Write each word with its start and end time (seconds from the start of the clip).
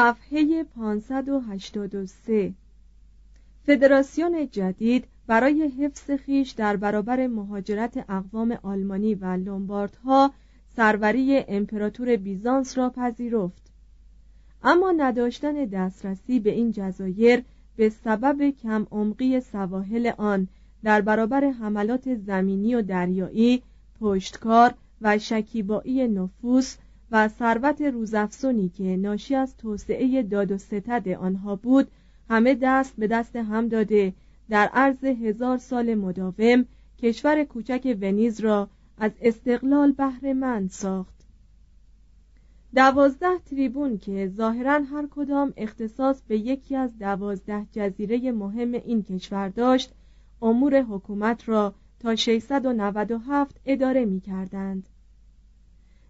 صفحه 0.00 0.64
583 0.64 2.54
فدراسیون 3.66 4.48
جدید 4.52 5.04
برای 5.26 5.68
حفظ 5.68 6.10
خیش 6.10 6.50
در 6.50 6.76
برابر 6.76 7.26
مهاجرت 7.26 8.04
اقوام 8.08 8.58
آلمانی 8.62 9.14
و 9.14 9.36
لومباردها 9.36 10.32
سروری 10.76 11.44
امپراتور 11.48 12.16
بیزانس 12.16 12.78
را 12.78 12.90
پذیرفت. 12.90 13.72
اما 14.62 14.92
نداشتن 14.92 15.64
دسترسی 15.64 16.40
به 16.40 16.50
این 16.50 16.72
جزایر 16.72 17.44
به 17.76 17.88
سبب 17.88 18.50
کم 18.50 18.86
عمقی 18.90 19.40
سواحل 19.40 20.12
آن 20.18 20.48
در 20.84 21.00
برابر 21.00 21.44
حملات 21.44 22.14
زمینی 22.14 22.74
و 22.74 22.82
دریایی 22.82 23.62
پشتکار 24.00 24.74
و 25.00 25.18
شکیبایی 25.18 26.08
نفوس 26.08 26.76
و 27.12 27.28
ثروت 27.28 27.82
روزافزونی 27.82 28.68
که 28.68 28.96
ناشی 28.96 29.34
از 29.34 29.56
توسعه 29.56 30.22
داد 30.22 30.52
و 30.52 30.58
ستد 30.58 31.08
آنها 31.08 31.56
بود 31.56 31.88
همه 32.28 32.58
دست 32.62 32.96
به 32.96 33.06
دست 33.06 33.36
هم 33.36 33.68
داده 33.68 34.12
در 34.48 34.70
عرض 34.72 35.04
هزار 35.04 35.58
سال 35.58 35.94
مداوم 35.94 36.64
کشور 36.98 37.44
کوچک 37.44 37.98
ونیز 38.00 38.40
را 38.40 38.68
از 38.98 39.12
استقلال 39.20 39.92
بهرهمند 39.92 40.70
ساخت 40.70 41.14
دوازده 42.74 43.38
تریبون 43.38 43.98
که 43.98 44.28
ظاهرا 44.36 44.82
هر 44.82 45.08
کدام 45.10 45.52
اختصاص 45.56 46.22
به 46.28 46.38
یکی 46.38 46.76
از 46.76 46.98
دوازده 46.98 47.66
جزیره 47.72 48.32
مهم 48.32 48.72
این 48.72 49.02
کشور 49.02 49.48
داشت 49.48 49.92
امور 50.42 50.82
حکومت 50.82 51.48
را 51.48 51.74
تا 52.00 52.16
697 52.16 53.60
اداره 53.66 54.04
می 54.04 54.20
کردند. 54.20 54.88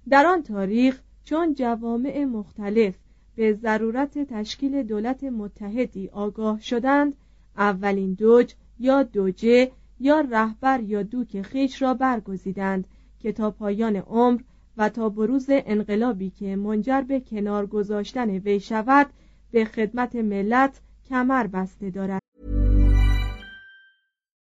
در 0.08 0.26
آن 0.26 0.42
تاریخ 0.42 1.00
چون 1.24 1.54
جوامع 1.54 2.24
مختلف 2.24 2.94
به 3.36 3.52
ضرورت 3.52 4.18
تشکیل 4.18 4.82
دولت 4.82 5.24
متحدی 5.24 6.08
آگاه 6.08 6.60
شدند 6.60 7.16
اولین 7.56 8.14
دوج 8.14 8.54
یا 8.78 9.02
دوجه 9.02 9.70
یا 10.00 10.20
رهبر 10.20 10.80
یا 10.80 11.02
دوک 11.02 11.42
خیش 11.42 11.82
را 11.82 11.94
برگزیدند 11.94 12.84
که 13.18 13.32
تا 13.32 13.50
پایان 13.50 13.96
عمر 13.96 14.40
و 14.76 14.88
تا 14.88 15.08
بروز 15.08 15.46
انقلابی 15.48 16.30
که 16.30 16.56
منجر 16.56 17.00
به 17.00 17.20
کنار 17.20 17.66
گذاشتن 17.66 18.30
وی 18.30 18.60
شود 18.60 19.06
به 19.50 19.64
خدمت 19.64 20.16
ملت 20.16 20.80
کمر 21.08 21.46
بسته 21.46 21.90
دارد. 21.90 22.29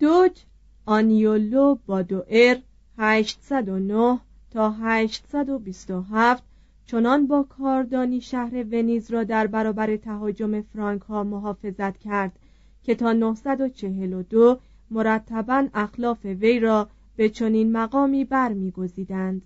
دوج 0.00 0.44
آنیولو 0.86 1.78
بادوئر 1.86 2.58
809 2.98 4.20
تا 4.50 4.70
827 4.70 6.42
چنان 6.86 7.26
با 7.26 7.42
کاردانی 7.42 8.20
شهر 8.20 8.64
ونیز 8.72 9.10
را 9.10 9.24
در 9.24 9.46
برابر 9.46 9.96
تهاجم 9.96 10.60
فرانک 10.60 11.02
ها 11.02 11.24
محافظت 11.24 11.98
کرد 11.98 12.32
که 12.82 12.94
تا 12.94 13.12
942 13.12 14.58
مرتبا 14.90 15.68
اخلاف 15.74 16.24
وی 16.24 16.60
را 16.60 16.88
به 17.16 17.28
چنین 17.28 17.72
مقامی 17.72 18.24
برمیگزیدند. 18.24 19.42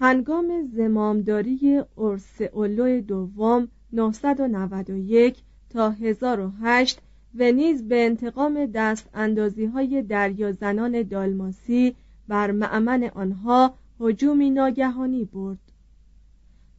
هنگام 0.00 0.68
زمامداری 0.76 1.82
اورسئولو 1.96 3.00
دوم 3.00 3.68
991 3.92 5.42
تا 5.70 5.90
1008 5.90 7.00
ونیز 7.38 7.88
به 7.88 8.06
انتقام 8.06 8.66
دست 8.66 9.08
اندازی 9.14 9.64
های 9.64 10.02
دریا 10.02 10.52
زنان 10.52 11.02
دالماسی 11.02 11.96
بر 12.28 12.50
معمن 12.50 13.04
آنها 13.04 13.74
هجومی 14.00 14.50
ناگهانی 14.50 15.24
برد. 15.24 15.58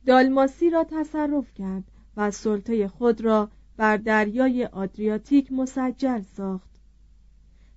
دالماسی 0.06 0.70
را 0.70 0.84
تصرف 0.84 1.54
کرد 1.54 1.84
و 2.18 2.32
سلطه 2.32 2.88
خود 2.88 3.22
را 3.22 3.50
بر 3.78 3.98
دریای 3.98 4.66
آدریاتیک 4.66 5.52
مسجل 5.52 6.22
ساخت. 6.22 6.70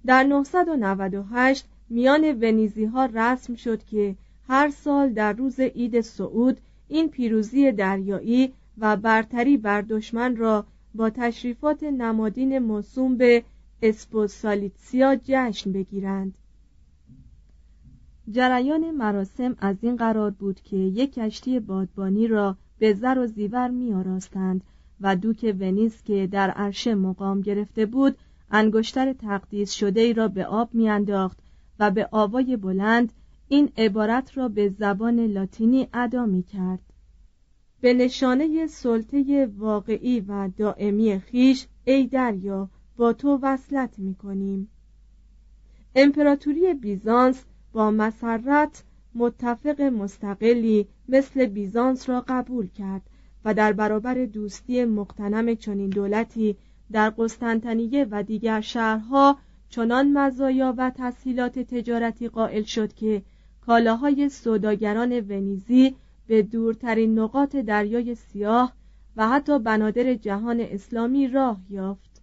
در 0.07 0.25
998 0.25 1.65
میان 1.89 2.25
ونیزی 2.25 2.85
ها 2.85 3.07
رسم 3.07 3.55
شد 3.55 3.85
که 3.85 4.17
هر 4.49 4.71
سال 4.71 5.13
در 5.13 5.33
روز 5.33 5.61
عید 5.61 6.01
سعود 6.01 6.61
این 6.89 7.09
پیروزی 7.09 7.73
دریایی 7.73 8.53
و 8.79 8.97
برتری 8.97 9.57
بر 9.57 9.83
دشمن 9.83 10.37
را 10.37 10.67
با 10.99 11.11
تشریفات 11.11 11.83
نمادین 11.83 12.59
موسوم 12.59 13.17
به 13.17 13.45
اسپوسالیتسیا 13.83 15.17
جشن 15.25 15.73
بگیرند. 15.73 16.39
جریان 18.31 18.91
مراسم 18.91 19.57
از 19.59 19.77
این 19.83 19.97
قرار 19.97 20.31
بود 20.31 20.61
که 20.61 20.77
یک 20.77 21.15
کشتی 21.15 21.61
بادبانی 21.61 22.27
را 22.27 22.57
به 22.79 22.93
زر 22.93 23.19
و 23.19 23.27
زیور 23.27 23.69
می 23.69 23.95
آراستند 23.95 24.65
و 25.01 25.17
دوک 25.17 25.57
ونیز 25.61 26.03
که 26.03 26.27
در 26.27 26.51
عرشه 26.51 26.95
مقام 26.95 27.41
گرفته 27.41 27.87
بود 27.87 28.19
انگشتر 28.51 29.13
تقدیس 29.13 29.73
شده 29.73 30.01
ای 30.01 30.13
را 30.13 30.29
به 30.29 30.47
آب 30.47 30.75
میانداخت 30.75 31.39
و 31.79 31.91
به 31.91 32.09
آوای 32.11 32.57
بلند 32.57 33.13
این 33.49 33.73
عبارت 33.77 34.39
را 34.39 34.49
به 34.49 34.69
زبان 34.69 35.21
لاتینی 35.21 35.89
ادا 35.93 36.27
می 36.27 36.43
کرد 36.43 36.88
به 37.81 37.95
نشانه 37.95 38.67
سلطه 38.67 39.49
واقعی 39.59 40.21
و 40.21 40.49
دائمی 40.57 41.19
خیش 41.19 41.67
ای 41.85 42.07
دریا 42.07 42.69
با 42.97 43.13
تو 43.13 43.39
وصلت 43.43 43.99
می 43.99 44.15
کنیم 44.15 44.69
امپراتوری 45.95 46.75
بیزانس 46.75 47.45
با 47.73 47.91
مسرت 47.91 48.85
متفق 49.15 49.81
مستقلی 49.81 50.89
مثل 51.09 51.47
بیزانس 51.47 52.09
را 52.09 52.25
قبول 52.29 52.69
کرد 52.69 53.03
و 53.45 53.55
در 53.55 53.73
برابر 53.73 54.15
دوستی 54.15 54.85
مقتنم 54.85 55.55
چنین 55.55 55.91
دولتی 55.91 56.57
در 56.93 57.11
قسطنطنیه 57.11 58.07
و 58.11 58.23
دیگر 58.23 58.61
شهرها 58.61 59.39
چنان 59.71 60.13
مزایا 60.13 60.75
و 60.77 60.91
تسهیلات 60.91 61.59
تجارتی 61.59 62.29
قائل 62.29 62.63
شد 62.63 62.93
که 62.93 63.23
کالاهای 63.67 64.29
سوداگران 64.29 65.13
ونیزی 65.13 65.97
به 66.29 66.43
دورترین 66.43 67.19
نقاط 67.19 67.57
دریای 67.57 68.15
سیاه 68.15 68.73
و 69.17 69.29
حتی 69.29 69.59
بنادر 69.59 70.15
جهان 70.15 70.61
اسلامی 70.61 71.29
راه 71.29 71.61
یافت. 71.71 72.23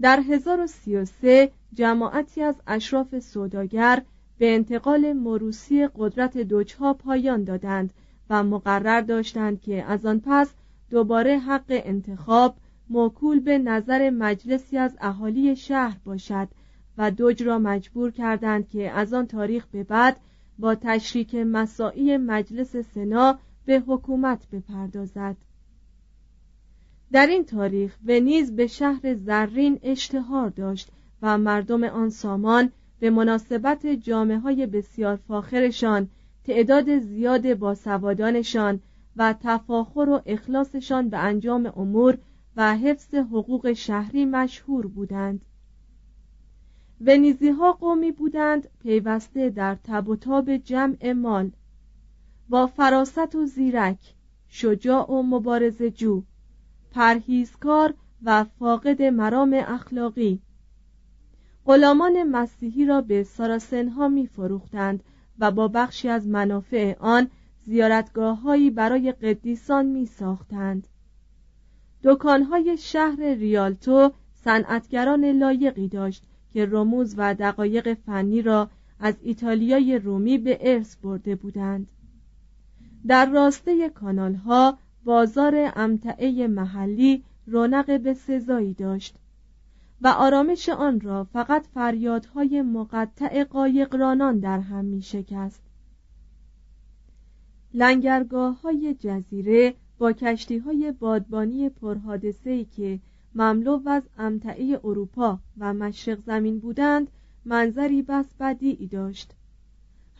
در 0.00 0.20
1033 0.20 1.50
جماعتی 1.74 2.42
از 2.42 2.54
اشراف 2.66 3.18
سوداگر 3.18 4.02
به 4.38 4.54
انتقال 4.54 5.12
مروسی 5.12 5.88
قدرت 5.96 6.38
دوجها 6.38 6.94
پایان 6.94 7.44
دادند 7.44 7.92
و 8.30 8.44
مقرر 8.44 9.00
داشتند 9.00 9.60
که 9.60 9.84
از 9.84 10.06
آن 10.06 10.22
پس 10.24 10.54
دوباره 10.90 11.38
حق 11.38 11.64
انتخاب 11.68 12.56
موکول 12.90 13.40
به 13.40 13.58
نظر 13.58 14.10
مجلسی 14.10 14.78
از 14.78 14.96
اهالی 15.00 15.56
شهر 15.56 15.96
باشد 16.04 16.48
و 16.98 17.10
دوج 17.10 17.42
را 17.42 17.58
مجبور 17.58 18.10
کردند 18.10 18.68
که 18.68 18.90
از 18.90 19.14
آن 19.14 19.26
تاریخ 19.26 19.66
به 19.66 19.84
بعد 19.84 20.16
با 20.62 20.74
تشریک 20.74 21.34
مساعی 21.34 22.16
مجلس 22.16 22.76
سنا 22.76 23.38
به 23.64 23.82
حکومت 23.86 24.50
بپردازد. 24.52 25.36
در 27.12 27.26
این 27.26 27.44
تاریخ 27.44 27.96
ونیز 28.06 28.56
به 28.56 28.66
شهر 28.66 29.14
زرین 29.14 29.78
اشتهار 29.82 30.48
داشت 30.48 30.90
و 31.22 31.38
مردم 31.38 31.84
آن 31.84 32.10
سامان 32.10 32.72
به 33.00 33.10
مناسبت 33.10 33.86
جامعه 33.86 34.38
های 34.38 34.66
بسیار 34.66 35.16
فاخرشان 35.16 36.08
تعداد 36.44 36.98
زیاد 36.98 37.54
باسوادانشان 37.54 38.80
و 39.16 39.34
تفاخر 39.40 40.08
و 40.08 40.22
اخلاصشان 40.26 41.08
به 41.08 41.18
انجام 41.18 41.72
امور 41.76 42.18
و 42.56 42.76
حفظ 42.76 43.14
حقوق 43.14 43.72
شهری 43.72 44.24
مشهور 44.24 44.86
بودند. 44.86 45.44
ونیزی 47.06 47.50
ها 47.50 47.72
قومی 47.72 48.12
بودند 48.12 48.68
پیوسته 48.82 49.50
در 49.50 49.74
تب 49.74 50.08
و 50.08 50.16
تاب 50.16 50.56
جمع 50.56 51.12
مال. 51.12 51.50
با 52.48 52.66
فراست 52.66 53.34
و 53.34 53.46
زیرک 53.46 54.14
شجاع 54.48 55.10
و 55.10 55.22
مبارز 55.22 55.82
جو 55.82 56.22
پرهیزکار 56.90 57.94
و 58.22 58.44
فاقد 58.44 59.02
مرام 59.02 59.54
اخلاقی. 59.66 60.40
غلامان 61.66 62.22
مسیحی 62.22 62.86
را 62.86 63.00
به 63.00 63.22
ساراسنها 63.22 64.08
می 64.08 64.26
فروختند 64.26 65.02
و 65.38 65.50
با 65.50 65.68
بخشی 65.68 66.08
از 66.08 66.26
منافع 66.26 66.96
آن 66.98 67.30
زیارتگاه 67.66 68.70
برای 68.70 69.12
قدیسان 69.12 69.86
می 69.86 70.06
ساختند 70.06 70.88
دکانهای 72.04 72.76
شهر 72.76 73.34
ریالتو 73.34 74.12
صنعتگران 74.44 75.24
لایقی 75.24 75.88
داشت 75.88 76.24
که 76.52 76.66
رموز 76.66 77.14
و 77.16 77.34
دقایق 77.34 77.94
فنی 77.94 78.42
را 78.42 78.70
از 79.00 79.14
ایتالیای 79.22 79.98
رومی 79.98 80.38
به 80.38 80.58
ارث 80.60 80.96
برده 80.96 81.36
بودند. 81.36 81.90
در 83.06 83.30
راسته 83.30 83.90
کانال 83.90 84.34
ها 84.34 84.78
بازار 85.04 85.72
امتعه 85.76 86.46
محلی 86.46 87.22
رونق 87.46 88.00
به 88.00 88.14
سزایی 88.14 88.74
داشت 88.74 89.16
و 90.00 90.08
آرامش 90.08 90.68
آن 90.68 91.00
را 91.00 91.24
فقط 91.24 91.66
فریادهای 91.74 92.62
مقطع 92.62 93.44
قایقرانان 93.44 94.38
در 94.38 94.60
هم 94.60 94.84
می 94.84 95.02
شکست 95.02 95.62
لنگرگاه 97.74 98.60
های 98.60 98.94
جزیره 98.94 99.74
با 99.98 100.12
کشتی 100.12 100.58
های 100.58 100.92
بادبانی 100.92 101.68
پرحادثه‌ای 101.68 102.64
که 102.64 103.00
مملو 103.34 103.80
از 103.86 104.02
امتعه 104.18 104.80
اروپا 104.84 105.38
و 105.58 105.74
مشرق 105.74 106.18
زمین 106.26 106.58
بودند 106.58 107.08
منظری 107.44 108.02
بس 108.02 108.26
بدیعی 108.40 108.86
داشت 108.86 109.32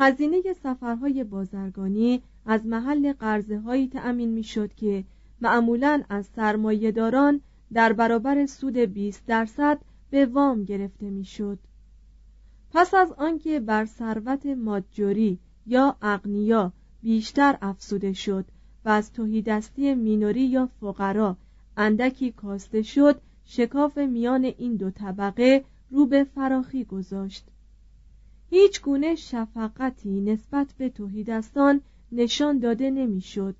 هزینه 0.00 0.42
سفرهای 0.62 1.24
بازرگانی 1.24 2.22
از 2.46 2.66
محل 2.66 3.12
قرضه 3.12 3.58
هایی 3.58 3.88
تأمین 3.88 4.28
می 4.28 4.44
شد 4.44 4.74
که 4.74 5.04
معمولا 5.40 6.02
از 6.08 6.26
سرمایهداران 6.26 7.40
در 7.72 7.92
برابر 7.92 8.46
سود 8.46 8.76
20 8.76 9.26
درصد 9.26 9.78
به 10.10 10.26
وام 10.26 10.64
گرفته 10.64 11.10
می‌شد. 11.10 11.58
پس 12.72 12.94
از 12.94 13.12
آنکه 13.12 13.60
بر 13.60 13.84
ثروت 13.84 14.46
مادجوری 14.46 15.38
یا 15.66 15.96
اغنیا 16.02 16.72
بیشتر 17.02 17.58
افسوده 17.62 18.12
شد 18.12 18.44
و 18.84 18.88
از 18.88 19.12
توهیدستی 19.12 19.94
مینوری 19.94 20.44
یا 20.44 20.68
فقرا 20.80 21.36
اندکی 21.76 22.32
کاسته 22.32 22.82
شد 22.82 23.20
شکاف 23.44 23.98
میان 23.98 24.44
این 24.44 24.76
دو 24.76 24.90
طبقه 24.90 25.64
رو 25.90 26.06
به 26.06 26.24
فراخی 26.24 26.84
گذاشت 26.84 27.46
هیچ 28.50 28.82
گونه 28.82 29.14
شفقتی 29.14 30.20
نسبت 30.20 30.74
به 30.78 30.88
توهیدستان 30.88 31.80
نشان 32.12 32.58
داده 32.58 32.90
نمی‌شد. 32.90 33.56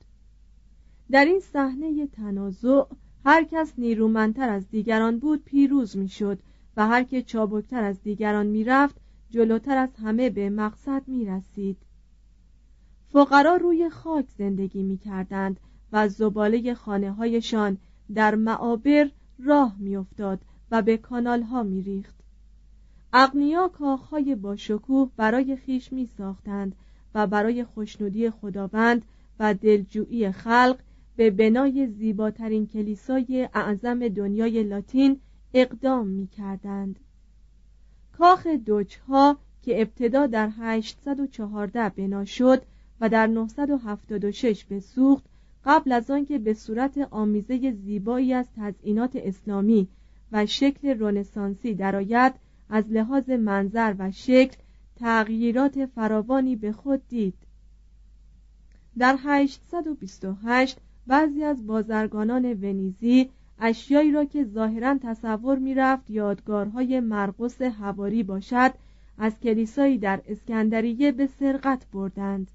در 1.11 1.25
این 1.25 1.41
صحنه 1.41 2.07
تنازع 2.07 2.83
هر 3.25 3.45
کس 3.45 3.73
نیرومندتر 3.79 4.49
از 4.49 4.71
دیگران 4.71 5.19
بود 5.19 5.45
پیروز 5.45 5.97
می‌شد 5.97 6.39
و 6.77 6.87
هر 6.87 7.03
که 7.03 7.23
چابکتر 7.23 7.85
از 7.85 8.03
دیگران 8.03 8.47
می‌رفت 8.47 8.97
جلوتر 9.31 9.77
از 9.77 9.97
همه 9.97 10.31
به 10.31 10.51
مقصد 10.51 11.03
می 11.07 11.25
رسید. 11.25 11.77
فقرا 13.13 13.57
روی 13.57 13.91
خاک 13.91 14.29
زندگی 14.39 14.83
می 14.83 14.99
کردند 14.99 15.61
و 15.93 16.09
زباله 16.09 16.75
خانه 16.75 17.13
هایشان 17.13 17.79
در 18.15 18.35
معابر 18.35 19.11
راه 19.39 19.77
میافتاد 19.79 20.41
و 20.71 20.83
به 20.83 20.97
کانال 20.97 21.43
ها 21.43 21.63
می 21.63 21.83
ریخت. 21.83 22.15
اغنیا 23.13 23.69
کاخهای 23.69 24.35
با 24.35 24.57
شکوه 24.57 25.11
برای 25.17 25.57
خیش 25.57 25.93
می 25.93 26.07
ساختند 26.07 26.77
و 27.15 27.27
برای 27.27 27.65
خوشنودی 27.65 28.31
خداوند 28.31 29.05
و 29.39 29.55
دلجویی 29.55 30.33
خلق 30.33 30.79
به 31.17 31.31
بنای 31.31 31.87
زیباترین 31.87 32.67
کلیسای 32.67 33.49
اعظم 33.55 34.09
دنیای 34.09 34.63
لاتین 34.63 35.21
اقدام 35.55 36.09
می 36.09 36.27
کردند. 36.27 37.01
کاخ 38.19 38.47
دوچها 38.47 39.37
که 39.63 39.81
ابتدا 39.81 40.27
در 40.27 40.51
814 40.59 41.89
بنا 41.89 42.25
شد 42.25 42.63
و 43.01 43.09
در 43.09 43.27
976 43.27 44.65
به 44.65 44.81
سوخت 44.81 45.25
قبل 45.65 45.93
از 45.93 46.11
آنکه 46.11 46.39
به 46.39 46.55
صورت 46.55 46.99
آمیزه 47.11 47.73
زیبایی 47.73 48.33
از 48.35 48.47
تزئینات 48.57 49.17
اسلامی 49.17 49.89
و 50.33 50.47
شکل 50.47 50.97
رنسانسی 51.01 51.75
درآید 51.75 52.35
از 52.69 52.85
لحاظ 52.91 53.31
منظر 53.31 53.95
و 53.99 54.11
شکل 54.11 54.57
تغییرات 54.97 55.87
فراوانی 55.87 56.57
به 56.57 56.73
خود 56.73 57.09
دید. 57.09 57.35
در 58.99 59.17
828 59.25 60.79
بعضی 61.07 61.45
از 61.45 61.67
بازرگانان 61.67 62.45
ونیزی 62.45 63.31
اشیایی 63.59 64.13
را 64.13 64.25
که 64.25 64.45
ظاهرا 64.45 64.99
تصور 65.03 65.59
می‌رفت 65.59 66.11
یادگارهای 66.11 67.01
مرقس 67.01 67.63
هواری 67.63 68.23
باشد 68.23 68.73
از 69.19 69.41
کلیسایی 69.41 69.99
در 69.99 70.23
اسکندریه 70.29 71.13
به 71.13 71.27
سرقت 71.27 71.87
بردند. 71.93 72.51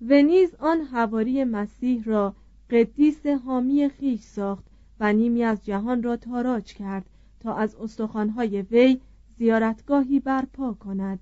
ونیز 0.00 0.54
آن 0.54 0.80
هواری 0.80 1.44
مسیح 1.44 2.04
را 2.04 2.34
قدیس 2.70 3.26
حامی 3.26 3.88
خیش 3.88 4.20
ساخت 4.20 4.64
و 5.00 5.12
نیمی 5.12 5.44
از 5.44 5.64
جهان 5.64 6.02
را 6.02 6.16
تاراج 6.16 6.74
کرد 6.74 7.10
تا 7.40 7.54
از 7.54 7.74
استخوانهای 7.74 8.62
وی 8.62 9.00
زیارتگاهی 9.36 10.20
برپا 10.20 10.72
کند. 10.72 11.20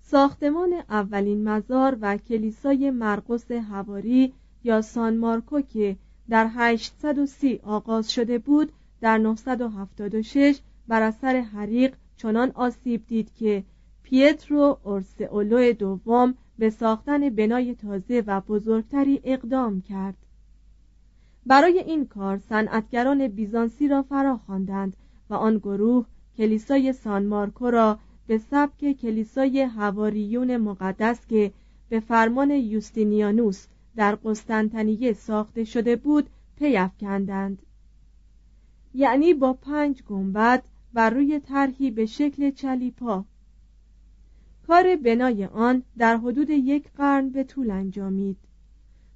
ساختمان 0.00 0.72
اولین 0.88 1.48
مزار 1.48 1.98
و 2.00 2.16
کلیسای 2.16 2.90
مرقس 2.90 3.50
هواری 3.50 4.32
یا 4.64 4.82
سان 4.82 5.16
مارکو 5.16 5.60
که 5.60 5.96
در 6.28 6.50
830 6.54 7.60
آغاز 7.62 8.12
شده 8.12 8.38
بود 8.38 8.72
در 9.00 9.18
976 9.18 10.60
بر 10.88 11.02
اثر 11.02 11.40
حریق 11.40 11.94
چنان 12.16 12.50
آسیب 12.54 13.06
دید 13.06 13.34
که 13.34 13.64
پیترو 14.10 14.78
اورسئولو 14.84 15.72
دوم 15.72 16.34
به 16.58 16.70
ساختن 16.70 17.30
بنای 17.30 17.74
تازه 17.74 18.24
و 18.26 18.40
بزرگتری 18.40 19.20
اقدام 19.24 19.80
کرد. 19.80 20.16
برای 21.46 21.78
این 21.78 22.06
کار 22.06 22.38
صنعتگران 22.38 23.28
بیزانسی 23.28 23.88
را 23.88 24.02
فرا 24.02 24.36
خواندند 24.36 24.96
و 25.30 25.34
آن 25.34 25.58
گروه 25.58 26.06
کلیسای 26.36 26.92
سان 26.92 27.26
مارکو 27.26 27.70
را 27.70 27.98
به 28.26 28.38
سبک 28.38 28.92
کلیسای 28.92 29.60
هواریون 29.60 30.56
مقدس 30.56 31.26
که 31.26 31.52
به 31.88 32.00
فرمان 32.00 32.50
یوستینیانوس 32.50 33.66
در 33.96 34.14
قسطنطنیه 34.14 35.12
ساخته 35.12 35.64
شده 35.64 35.96
بود 35.96 36.30
پیافکندند 36.56 37.62
یعنی 38.94 39.34
با 39.34 39.52
پنج 39.52 40.02
گنبد 40.02 40.64
بر 40.92 41.10
روی 41.10 41.40
طرحی 41.40 41.90
به 41.90 42.06
شکل 42.06 42.50
چلیپا. 42.50 43.24
کار 44.66 44.96
بنای 44.96 45.44
آن 45.44 45.82
در 45.98 46.16
حدود 46.16 46.50
یک 46.50 46.90
قرن 46.96 47.28
به 47.28 47.44
طول 47.44 47.70
انجامید. 47.70 48.36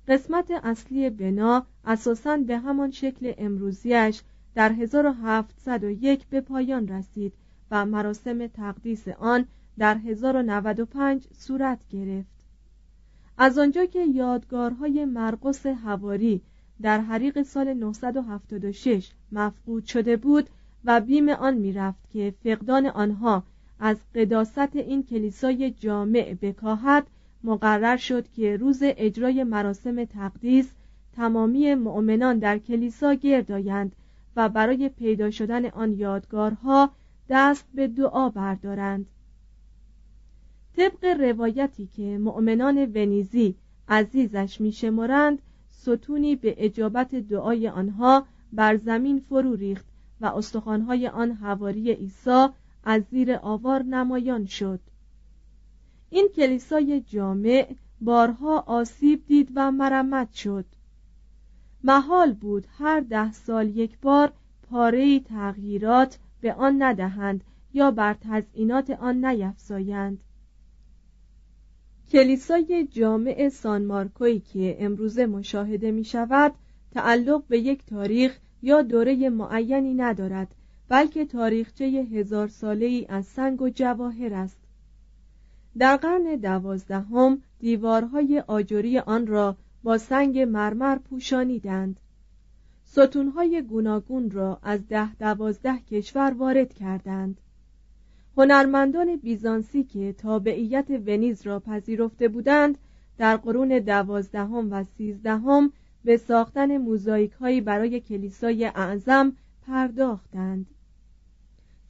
قسمت 0.08 0.50
اصلی 0.50 1.10
بنا 1.10 1.66
اساساً 1.84 2.36
به 2.36 2.58
همان 2.58 2.90
شکل 2.90 3.32
امروزیش 3.38 4.22
در 4.54 4.72
1701 4.72 6.26
به 6.26 6.40
پایان 6.40 6.88
رسید 6.88 7.32
و 7.70 7.86
مراسم 7.86 8.46
تقدیس 8.46 9.08
آن 9.08 9.46
در 9.78 9.98
1095 9.98 11.26
صورت 11.32 11.88
گرفت. 11.88 12.34
از 13.38 13.58
آنجا 13.58 13.84
که 13.84 14.04
یادگارهای 14.04 15.04
مرقس 15.04 15.66
هواری 15.66 16.42
در 16.82 17.00
حریق 17.00 17.42
سال 17.42 17.74
976 17.74 19.10
مفقود 19.32 19.84
شده 19.84 20.16
بود 20.16 20.50
و 20.84 21.00
بیم 21.00 21.28
آن 21.28 21.54
می‌رفت 21.54 22.10
که 22.10 22.34
فقدان 22.44 22.86
آنها 22.86 23.44
از 23.78 23.96
قداست 24.14 24.76
این 24.76 25.02
کلیسای 25.02 25.70
جامع 25.70 26.36
بکاهد 26.42 27.06
مقرر 27.44 27.96
شد 27.96 28.28
که 28.28 28.56
روز 28.56 28.78
اجرای 28.82 29.44
مراسم 29.44 30.04
تقدیس 30.04 30.72
تمامی 31.12 31.74
مؤمنان 31.74 32.38
در 32.38 32.58
کلیسا 32.58 33.14
گردایند 33.14 33.96
و 34.36 34.48
برای 34.48 34.88
پیدا 34.88 35.30
شدن 35.30 35.66
آن 35.66 35.92
یادگارها 35.92 36.90
دست 37.28 37.66
به 37.74 37.88
دعا 37.88 38.28
بردارند. 38.28 39.06
طبق 40.76 41.04
روایتی 41.04 41.86
که 41.86 42.18
مؤمنان 42.18 42.78
ونیزی 42.78 43.54
عزیزش 43.88 44.60
میشمرند 44.60 45.38
ستونی 45.70 46.36
به 46.36 46.54
اجابت 46.58 47.14
دعای 47.14 47.68
آنها 47.68 48.26
بر 48.52 48.76
زمین 48.76 49.18
فرو 49.28 49.54
ریخت 49.54 49.84
و 50.20 50.26
استخوانهای 50.26 51.08
آن 51.08 51.32
حواری 51.32 51.92
عیسی 51.92 52.46
از 52.84 53.02
زیر 53.10 53.32
آوار 53.42 53.82
نمایان 53.82 54.46
شد. 54.46 54.80
این 56.10 56.28
کلیسای 56.36 57.00
جامع 57.00 57.74
بارها 58.00 58.58
آسیب 58.58 59.26
دید 59.26 59.52
و 59.54 59.72
مرمت 59.72 60.32
شد. 60.32 60.64
محال 61.84 62.32
بود 62.32 62.66
هر 62.78 63.00
ده 63.00 63.32
سال 63.32 63.76
یک 63.76 63.98
بار 63.98 64.32
پاره 64.70 65.20
تغییرات 65.20 66.18
به 66.40 66.54
آن 66.54 66.82
ندهند 66.82 67.44
یا 67.74 67.90
بر 67.90 68.14
تزئینات 68.14 68.90
آن 68.90 69.24
نیفزایند. 69.24 70.24
کلیسای 72.12 72.88
جامع 72.90 73.48
سان 73.48 73.84
مارکوی 73.84 74.40
که 74.40 74.76
امروزه 74.78 75.26
مشاهده 75.26 75.90
می 75.90 76.04
شود 76.04 76.54
تعلق 76.92 77.42
به 77.48 77.58
یک 77.58 77.86
تاریخ 77.86 78.38
یا 78.62 78.82
دوره 78.82 79.28
معینی 79.28 79.94
ندارد 79.94 80.54
بلکه 80.94 81.24
تاریخچه 81.24 81.84
هزار 81.84 82.48
ساله 82.48 82.86
ای 82.86 83.06
از 83.08 83.26
سنگ 83.26 83.62
و 83.62 83.68
جواهر 83.68 84.34
است. 84.34 84.56
در 85.78 85.96
قرن 85.96 86.36
دوازدهم 86.36 87.42
دیوارهای 87.58 88.40
آجری 88.46 88.98
آن 88.98 89.26
را 89.26 89.56
با 89.82 89.98
سنگ 89.98 90.38
مرمر 90.38 90.98
پوشانیدند. 90.98 92.00
ستونهای 92.84 93.62
گوناگون 93.62 94.30
را 94.30 94.58
از 94.62 94.88
ده 94.88 95.14
دوازده 95.14 95.78
کشور 95.78 96.34
وارد 96.38 96.74
کردند. 96.74 97.40
هنرمندان 98.36 99.16
بیزانسی 99.16 99.84
که 99.84 100.12
تابعیت 100.12 100.86
ونیز 100.90 101.46
را 101.46 101.60
پذیرفته 101.60 102.28
بودند 102.28 102.78
در 103.18 103.36
قرون 103.36 103.78
دوازدهم 103.78 104.72
و 104.72 104.84
سیزدهم 104.98 105.72
به 106.04 106.16
ساختن 106.16 106.76
موزاییک 106.76 107.32
برای 107.64 108.00
کلیسای 108.00 108.64
اعظم 108.64 109.32
پرداختند. 109.66 110.66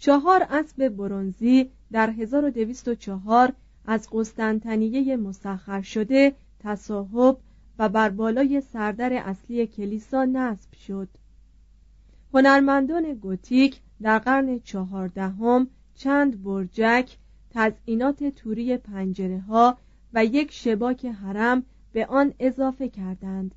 چهار 0.05 0.47
اسب 0.51 0.89
برونزی 0.89 1.71
در 1.93 2.11
1204 2.11 3.53
از 3.87 4.09
قسطنطنیه 4.13 5.17
مسخر 5.17 5.83
شده 5.83 6.35
تصاحب 6.61 7.39
و 7.79 7.89
بر 7.89 8.09
بالای 8.09 8.61
سردر 8.61 9.13
اصلی 9.13 9.67
کلیسا 9.67 10.25
نصب 10.25 10.75
شد. 10.75 11.09
هنرمندان 12.35 13.15
گوتیک 13.15 13.81
در 14.03 14.19
قرن 14.19 14.59
چهاردهم 14.59 15.69
چند 15.95 16.43
برجک 16.43 17.17
تزئینات 17.51 18.25
توری 18.25 18.77
پنجره 18.77 19.41
ها 19.41 19.79
و 20.15 20.25
یک 20.25 20.53
شباک 20.53 21.07
حرم 21.07 21.63
به 21.93 22.07
آن 22.07 22.35
اضافه 22.39 22.89
کردند 22.89 23.55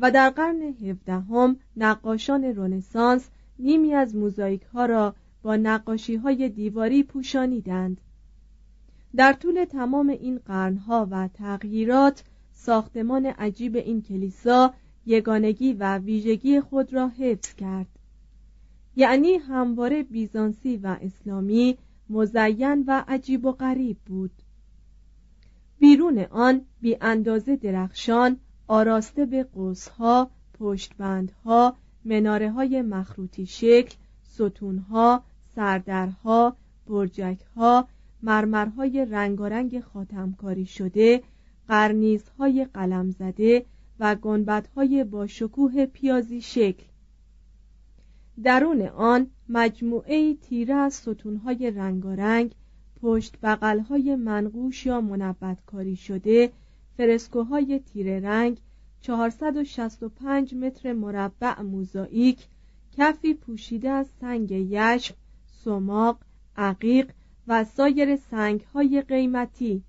و 0.00 0.10
در 0.10 0.30
قرن 0.30 0.62
هفدهم 0.62 1.56
نقاشان 1.76 2.44
رونسانس 2.44 3.28
نیمی 3.58 3.94
از 3.94 4.16
موزاییک 4.16 4.62
ها 4.62 4.86
را 4.86 5.14
با 5.44 5.56
نقاشی 5.56 6.16
های 6.16 6.48
دیواری 6.48 7.02
پوشانیدند. 7.02 8.00
در 9.16 9.32
طول 9.32 9.64
تمام 9.64 10.08
این 10.08 10.38
قرنها 10.38 11.08
و 11.10 11.28
تغییرات 11.28 12.24
ساختمان 12.52 13.26
عجیب 13.26 13.76
این 13.76 14.02
کلیسا 14.02 14.74
یگانگی 15.06 15.72
و 15.72 15.98
ویژگی 15.98 16.60
خود 16.60 16.94
را 16.94 17.08
حفظ 17.08 17.54
کرد. 17.54 17.86
یعنی 18.96 19.34
همواره 19.34 20.02
بیزانسی 20.02 20.76
و 20.76 20.96
اسلامی 21.00 21.78
مزین 22.10 22.84
و 22.86 23.04
عجیب 23.08 23.44
و 23.44 23.52
غریب 23.52 23.96
بود. 24.06 24.32
بیرون 25.78 26.18
آن 26.18 26.60
بی 26.80 26.96
اندازه 27.00 27.56
درخشان 27.56 28.36
آراسته 28.66 29.26
به 29.26 29.44
قوسها 29.44 30.30
پشتبندها 30.58 31.76
مناره 32.04 32.50
های 32.50 32.82
مخروطی 32.82 33.46
شکل 33.46 33.96
ستونها 34.22 35.24
سردرها 35.54 36.56
برجکها 36.86 37.88
مرمرهای 38.22 39.04
رنگارنگ 39.04 39.80
خاتمکاری 39.80 40.66
شده 40.66 41.22
قرنیزهای 41.68 42.64
قلم 42.64 43.10
زده 43.10 43.66
و 44.00 44.14
گنبدهای 44.14 45.04
با 45.04 45.26
شکوه 45.26 45.86
پیازی 45.86 46.40
شکل. 46.40 46.84
درون 48.42 48.82
آن 48.82 49.26
مجموعه 49.48 50.34
تیره 50.34 50.74
از 50.74 50.94
ستونهای 50.94 51.70
رنگارنگ 51.70 52.54
پشت 53.02 53.36
بغلهای 53.42 54.16
منقوش 54.16 54.86
یا 54.86 55.00
منبت 55.00 55.58
کاری 55.66 55.96
شده 55.96 56.52
فرسکوهای 56.96 57.78
تیره 57.78 58.20
رنگ 58.20 58.60
465 59.00 60.54
متر 60.54 60.92
مربع 60.92 61.60
موزاییک 61.60 62.46
کفی 62.96 63.34
پوشیده 63.34 63.90
از 63.90 64.06
سنگ 64.20 64.50
یشم 64.50 65.14
سماق 65.64 66.18
عقیق 66.56 67.10
و 67.48 67.64
سایر 67.64 68.16
سنگهای 68.16 69.02
قیمتی. 69.02 69.82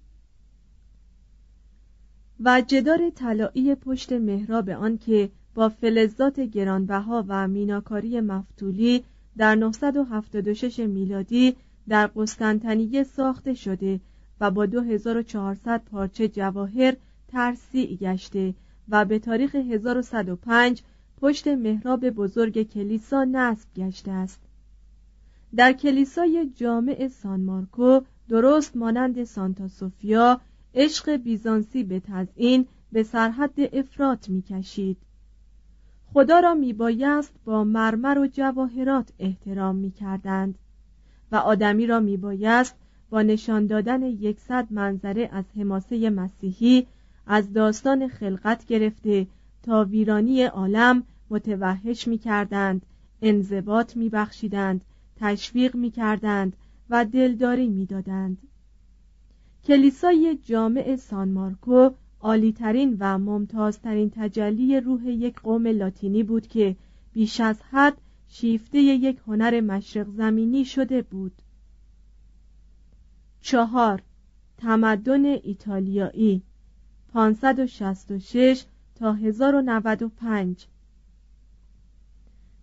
و 2.39 2.61
جدار 2.67 3.09
طلایی 3.09 3.75
پشت 3.75 4.11
محراب 4.13 4.69
آن 4.69 4.97
که 4.97 5.29
با 5.53 5.69
فلزات 5.69 6.39
گرانبها 6.39 7.25
و 7.27 7.47
میناکاری 7.47 8.21
مفتولی 8.21 9.03
در 9.37 9.55
976 9.55 10.79
میلادی 10.79 11.55
در 11.87 12.07
قسطنطنیه 12.07 13.03
ساخته 13.03 13.53
شده 13.53 13.99
و 14.41 14.51
با 14.51 14.65
2400 14.65 15.83
پارچه 15.83 16.27
جواهر 16.27 16.95
ترسیع 17.27 17.95
گشته 17.95 18.53
و 18.89 19.05
به 19.05 19.19
تاریخ 19.19 19.55
1105 19.55 20.81
پشت 21.21 21.47
محراب 21.47 22.09
بزرگ 22.09 22.63
کلیسا 22.63 23.23
نصب 23.23 23.67
گشته 23.75 24.11
است. 24.11 24.44
در 25.55 25.73
کلیسای 25.73 26.49
جامع 26.55 27.07
سان 27.07 27.41
مارکو 27.41 28.01
درست 28.29 28.77
مانند 28.77 29.23
سانتا 29.23 29.67
سوفیا 29.67 30.41
عشق 30.75 31.15
بیزانسی 31.15 31.83
به 31.83 31.99
تزئین 31.99 32.67
به 32.91 33.03
سرحد 33.03 33.53
افراط 33.73 34.29
می‌کشید. 34.29 34.97
خدا 36.13 36.39
را 36.39 36.53
میبایست 36.53 37.33
با 37.45 37.63
مرمر 37.63 38.19
و 38.19 38.27
جواهرات 38.27 39.11
احترام 39.19 39.75
می‌کردند 39.75 40.55
و 41.31 41.35
آدمی 41.35 41.87
را 41.87 41.99
میبایست 41.99 42.75
با 43.09 43.21
نشان 43.21 43.65
دادن 43.65 44.03
یکصد 44.03 44.67
منظره 44.69 45.29
از 45.31 45.45
حماسه 45.57 46.09
مسیحی 46.09 46.87
از 47.27 47.53
داستان 47.53 48.07
خلقت 48.07 48.65
گرفته 48.65 49.27
تا 49.63 49.83
ویرانی 49.83 50.43
عالم 50.43 51.03
متوحش 51.29 52.07
می 52.07 52.17
کردند 52.17 52.85
انضباط 53.21 53.97
می 53.97 54.09
بخشیدند 54.09 54.81
تشویق 55.15 55.75
می 55.75 55.91
کردند 55.91 56.55
و 56.89 57.05
دلداری 57.05 57.69
می 57.69 57.85
دادند. 57.85 58.37
کلیسای 59.63 60.39
جامع 60.43 60.95
سان 60.95 61.29
مارکو 61.29 61.89
عالیترین 62.19 62.97
و 62.99 63.17
ممتازترین 63.17 64.09
تجلی 64.15 64.79
روح 64.79 65.07
یک 65.07 65.39
قوم 65.39 65.67
لاتینی 65.67 66.23
بود 66.23 66.47
که 66.47 66.75
بیش 67.13 67.39
از 67.39 67.61
حد 67.71 67.97
شیفته 68.27 68.77
یک 68.77 69.19
هنر 69.27 69.61
مشرق 69.61 70.09
زمینی 70.09 70.65
شده 70.65 71.01
بود 71.01 71.41
چهار 73.41 74.03
تمدن 74.57 75.25
ایتالیایی 75.25 76.41
566 77.13 78.65
تا 78.95 79.13
1095 79.13 80.67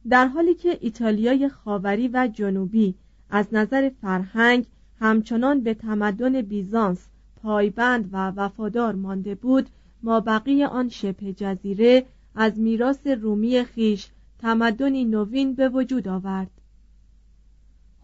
در 0.08 0.26
حالی 0.26 0.54
که 0.54 0.78
ایتالیای 0.80 1.48
خاوری 1.48 2.08
و 2.08 2.28
جنوبی 2.32 2.94
از 3.30 3.46
نظر 3.52 3.90
فرهنگ 4.00 4.66
همچنان 5.00 5.60
به 5.60 5.74
تمدن 5.74 6.42
بیزانس 6.42 7.06
پایبند 7.42 8.08
و 8.12 8.30
وفادار 8.30 8.94
مانده 8.94 9.34
بود 9.34 9.68
ما 10.02 10.20
بقیه 10.20 10.66
آن 10.66 10.88
شبه 10.88 11.32
جزیره 11.32 12.06
از 12.34 12.58
میراث 12.58 13.06
رومی 13.06 13.64
خیش 13.64 14.08
تمدنی 14.38 15.04
نوین 15.04 15.54
به 15.54 15.68
وجود 15.68 16.08
آورد. 16.08 16.50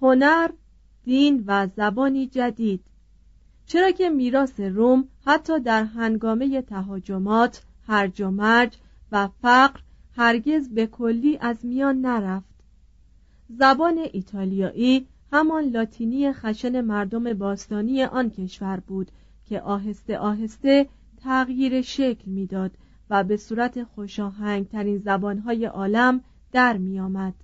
هنر 0.03 0.49
دین 1.05 1.45
و 1.47 1.67
زبانی 1.77 2.27
جدید. 2.27 2.85
چرا 3.67 3.91
که 3.91 4.09
میراث 4.11 4.61
روم 4.61 5.09
حتی 5.27 5.61
در 5.61 5.85
هنگامه 5.85 6.63
تهاجمات 6.63 7.63
هرج 7.87 8.21
و 8.21 8.31
مرج 8.31 8.77
و 9.13 9.29
فقر 9.43 9.81
هرگز 10.19 10.69
به 10.69 10.87
کلی 10.87 11.39
از 11.41 11.65
میان 11.65 12.01
نرفت 12.01 12.55
زبان 13.49 13.99
ایتالیایی 14.13 15.07
همان 15.33 15.65
لاتینی 15.65 16.33
خشن 16.33 16.81
مردم 16.81 17.35
باستانی 17.35 18.03
آن 18.05 18.31
کشور 18.31 18.81
بود 18.81 19.11
که 19.45 19.61
آهسته 19.61 20.19
آهسته 20.19 20.87
تغییر 21.17 21.83
شکل 21.83 22.31
می‌داد 22.31 22.71
و 23.11 23.25
به 23.25 23.37
صورت 23.37 23.85
خوشاهنگ 23.85 24.69
ترین 24.69 24.99
زبانهای 24.99 25.65
عالم 25.65 26.21
در 26.53 26.77
می 26.77 27.01
آمد. 27.01 27.35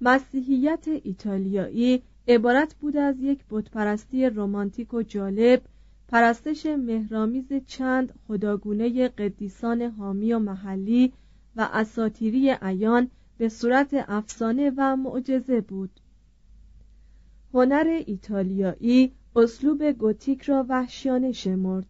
مسیحیت 0.00 0.88
ایتالیایی 1.02 2.02
عبارت 2.28 2.74
بود 2.74 2.96
از 2.96 3.20
یک 3.20 3.44
بتپرستی 3.50 4.26
رمانتیک 4.26 4.94
و 4.94 5.02
جالب 5.02 5.62
پرستش 6.08 6.66
مهرامیز 6.66 7.52
چند 7.66 8.12
خداگونه 8.28 9.08
قدیسان 9.08 9.82
حامی 9.82 10.32
و 10.32 10.38
محلی 10.38 11.12
و 11.56 11.68
اساتیری 11.72 12.50
عیان 12.50 13.10
به 13.38 13.48
صورت 13.48 14.04
افسانه 14.08 14.72
و 14.76 14.96
معجزه 14.96 15.60
بود. 15.60 16.00
هنر 17.54 18.02
ایتالیایی 18.06 19.12
اسلوب 19.36 19.84
گوتیک 19.84 20.42
را 20.42 20.66
وحشیانه 20.68 21.32
شمرد. 21.32 21.86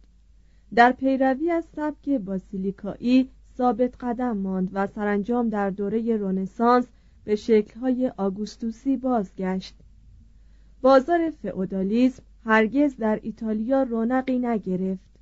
در 0.75 0.91
پیروی 0.91 1.51
از 1.51 1.65
سبک 1.75 2.09
باسیلیکایی 2.09 3.29
ثابت 3.57 3.95
قدم 3.99 4.37
ماند 4.37 4.69
و 4.73 4.87
سرانجام 4.87 5.49
در 5.49 5.69
دوره 5.69 6.17
رنسانس 6.17 6.85
به 7.23 7.35
شکلهای 7.35 8.11
آگوستوسی 8.17 8.97
بازگشت. 8.97 9.75
بازار 10.81 11.29
فئودالیسم 11.29 12.23
هرگز 12.45 12.95
در 12.97 13.19
ایتالیا 13.23 13.83
رونقی 13.83 14.39
نگرفت. 14.39 15.15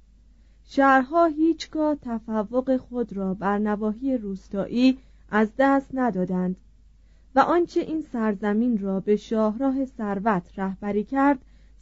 شهرها 0.63 1.25
هیچگاه 1.25 1.95
تفوق 2.01 2.77
خود 2.77 3.13
را 3.13 3.33
بر 3.33 3.57
نواحی 3.57 4.17
روستایی 4.17 4.97
از 5.29 5.49
دست 5.57 5.89
ندادند 5.93 6.55
و 7.35 7.39
آنچه 7.39 7.79
این 7.79 8.01
سرزمین 8.01 8.77
را 8.77 8.99
به 8.99 9.15
شاهراه 9.15 9.85
ثروت 9.85 10.59
رهبری 10.59 11.03
کرد 11.03 11.39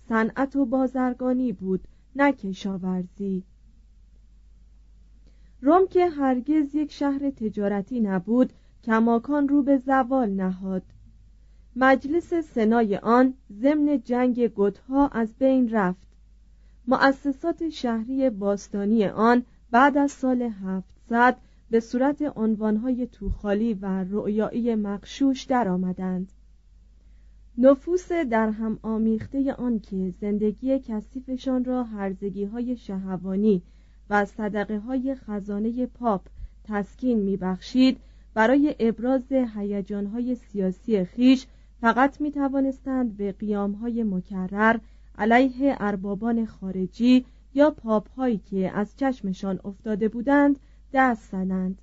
صنعت 0.09 0.55
و 0.55 0.65
بازرگانی 0.65 1.51
بود 1.51 1.87
نه 2.15 2.31
کشاورزی. 2.31 3.43
روم 5.61 5.87
که 5.87 6.09
هرگز 6.09 6.75
یک 6.75 6.91
شهر 6.91 7.29
تجارتی 7.29 7.99
نبود 7.99 8.53
کماکان 8.83 9.47
رو 9.47 9.63
به 9.63 9.77
زوال 9.77 10.29
نهاد. 10.29 10.83
مجلس 11.75 12.33
سنای 12.33 12.97
آن 12.97 13.33
ضمن 13.51 14.01
جنگ 14.01 14.47
گدها 14.47 15.07
از 15.07 15.33
بین 15.39 15.69
رفت 15.69 16.07
مؤسسات 16.87 17.69
شهری 17.69 18.29
باستانی 18.29 19.05
آن 19.05 19.45
بعد 19.71 19.97
از 19.97 20.11
سال 20.11 20.41
700 20.41 21.37
به 21.69 21.79
صورت 21.79 22.21
عنوانهای 22.35 23.07
توخالی 23.07 23.73
و 23.73 24.03
رؤیایی 24.03 24.75
مقشوش 24.75 25.43
درآمدند. 25.43 26.31
نفوس 27.57 28.11
در 28.11 28.49
هم 28.49 28.79
آمیخته 28.81 29.53
آن 29.53 29.79
که 29.79 30.13
زندگی 30.21 30.79
کثیفشان 30.79 31.65
را 31.65 31.83
هرزگی 31.83 32.43
های 32.43 32.77
شهوانی 32.77 33.61
و 34.09 34.25
صدقه 34.25 34.79
های 34.79 35.15
خزانه 35.15 35.85
پاپ 35.85 36.21
تسکین 36.63 37.19
میبخشید 37.19 37.97
برای 38.33 38.75
ابراز 38.79 39.31
هیجان 39.31 40.35
سیاسی 40.35 41.05
خیش 41.05 41.47
فقط 41.81 42.21
می 42.21 42.31
توانستند 42.31 43.17
به 43.17 43.31
قیام 43.31 43.71
های 43.71 44.03
مکرر 44.03 44.77
علیه 45.17 45.75
اربابان 45.79 46.45
خارجی 46.45 47.25
یا 47.53 47.71
پاپ 47.71 48.09
هایی 48.09 48.37
که 48.37 48.71
از 48.77 48.95
چشمشان 48.97 49.59
افتاده 49.65 50.09
بودند 50.09 50.59
دست 50.93 51.31
زنند 51.31 51.81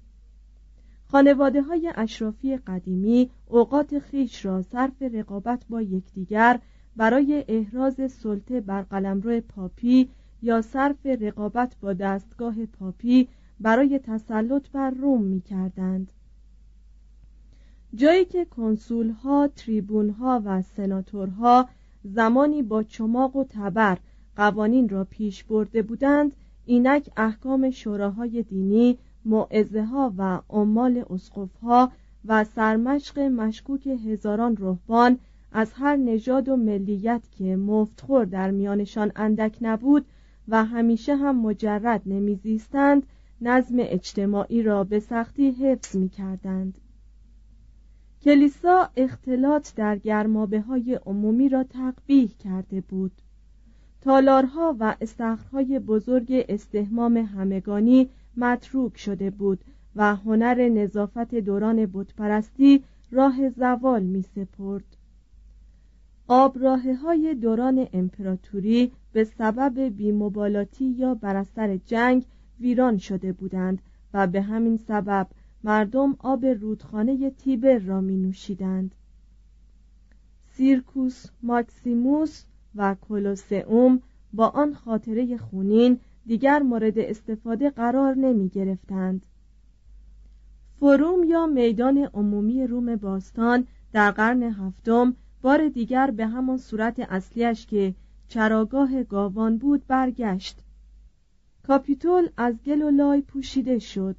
خانواده 1.11 1.63
های 1.63 1.93
اشرافی 1.95 2.57
قدیمی 2.57 3.31
اوقات 3.47 3.99
خیش 3.99 4.45
را 4.45 4.63
صرف 4.63 5.03
رقابت 5.03 5.65
با 5.69 5.83
یکدیگر 5.83 6.61
برای 6.97 7.45
احراز 7.49 8.13
سلطه 8.13 8.61
بر 8.61 8.83
قلمرو 8.83 9.41
پاپی 9.41 10.09
یا 10.43 10.63
صرف 10.63 11.07
رقابت 11.07 11.77
با 11.81 11.93
دستگاه 11.93 12.67
پاپی 12.67 13.29
برای 13.61 13.99
تسلط 13.99 14.71
بر 14.71 14.91
روم 14.91 15.23
می 15.23 15.41
کردند. 15.41 16.13
جایی 17.95 18.25
که 18.25 18.45
کنسول 18.45 19.11
ها، 19.11 19.49
تریبون 19.57 20.11
ها 20.11 20.43
و 20.45 20.63
سناتورها 20.63 21.69
زمانی 22.05 22.63
با 22.63 22.83
چماق 22.83 23.37
و 23.37 23.45
تبر 23.45 23.99
قوانین 24.37 24.89
را 24.89 25.05
پیش 25.05 25.45
برده 25.45 25.83
بودند 25.83 26.37
اینک 26.67 27.11
احکام 27.17 27.71
شوراهای 27.71 28.43
دینی 28.43 28.99
معزه 29.25 29.85
ها 29.85 30.13
و 30.19 30.41
عمال 30.51 31.05
اسقف 31.11 31.57
ها 31.63 31.93
و 32.25 32.45
سرمشق 32.45 33.19
مشکوک 33.19 33.87
هزاران 33.87 34.57
رهبان 34.57 35.19
از 35.53 35.73
هر 35.73 35.97
نژاد 35.97 36.49
و 36.49 36.57
ملیت 36.57 37.23
که 37.39 37.57
مفتخور 37.57 38.25
در 38.25 38.51
میانشان 38.51 39.13
اندک 39.17 39.59
نبود 39.61 40.05
و 40.49 40.65
همیشه 40.65 41.17
هم 41.17 41.41
مجرد 41.41 42.03
نمیزیستند 42.07 43.03
نظم 43.41 43.77
اجتماعی 43.79 44.63
را 44.63 44.85
به 44.85 45.01
سختی 45.01 45.51
حفظ 45.51 45.97
می 45.97 46.09
کردند. 46.09 46.79
کلیسا 48.29 48.91
اختلاط 48.97 49.75
در 49.75 49.99
گرمابه 49.99 50.61
های 50.61 51.01
عمومی 51.07 51.49
را 51.49 51.65
تقبیح 51.65 52.31
کرده 52.39 52.81
بود. 52.81 53.13
تالارها 54.01 54.77
و 54.81 54.97
استخرهای 55.01 55.79
بزرگ 55.79 56.45
استهمام 56.49 57.17
همگانی 57.17 58.09
متروک 58.37 58.99
شده 58.99 59.31
بود 59.31 59.65
و 59.97 60.17
هنر 60.17 60.69
نظافت 60.69 61.35
دوران 61.35 61.87
بتپرستی 61.87 62.85
راه 63.11 63.49
زوال 63.49 64.03
می 64.03 64.23
سپرد 64.23 64.97
آبراهه 66.29 66.95
های 66.95 67.35
دوران 67.35 67.89
امپراتوری 67.93 68.93
به 69.13 69.25
سبب 69.25 69.81
بیمبالاتی 69.81 70.85
یا 70.85 71.15
بر 71.15 71.45
جنگ 71.87 72.25
ویران 72.61 72.99
شده 72.99 73.33
بودند 73.33 73.83
و 74.15 74.27
به 74.27 74.43
همین 74.43 74.77
سبب 74.77 75.27
مردم 75.65 76.17
آب 76.19 76.47
رودخانه 76.47 77.31
تیبر 77.31 77.79
را 77.79 78.01
می 78.01 78.17
نوشیدند 78.17 78.95
سیرکوس 80.47 81.27
ماکسیموس 81.43 82.45
و 82.75 82.95
کولوسئوم 82.95 84.03
با 84.33 84.47
آن 84.47 84.75
خاطره 84.75 85.37
خونین 85.37 86.01
دیگر 86.27 86.59
مورد 86.63 86.99
استفاده 86.99 87.71
قرار 87.71 88.15
نمی 88.15 88.49
گرفتند 88.49 89.27
فروم 90.81 91.25
یا 91.25 91.47
میدان 91.47 91.99
عمومی 91.99 92.67
روم 92.67 92.97
باستان 92.97 93.67
در 93.93 94.11
قرن 94.11 94.43
هفتم 94.43 95.17
بار 95.43 95.69
دیگر 95.69 96.11
به 96.11 96.27
همان 96.27 96.57
صورت 96.57 97.01
اصلیش 97.01 97.67
که 97.67 97.95
چراگاه 98.29 99.03
گاوان 99.03 99.59
بود 99.59 99.87
برگشت. 99.87 100.65
کاپیتول 101.67 102.29
از 102.37 102.55
گل 102.67 102.83
و 102.83 102.91
لای 102.91 103.21
پوشیده 103.21 103.79
شد. 103.79 104.17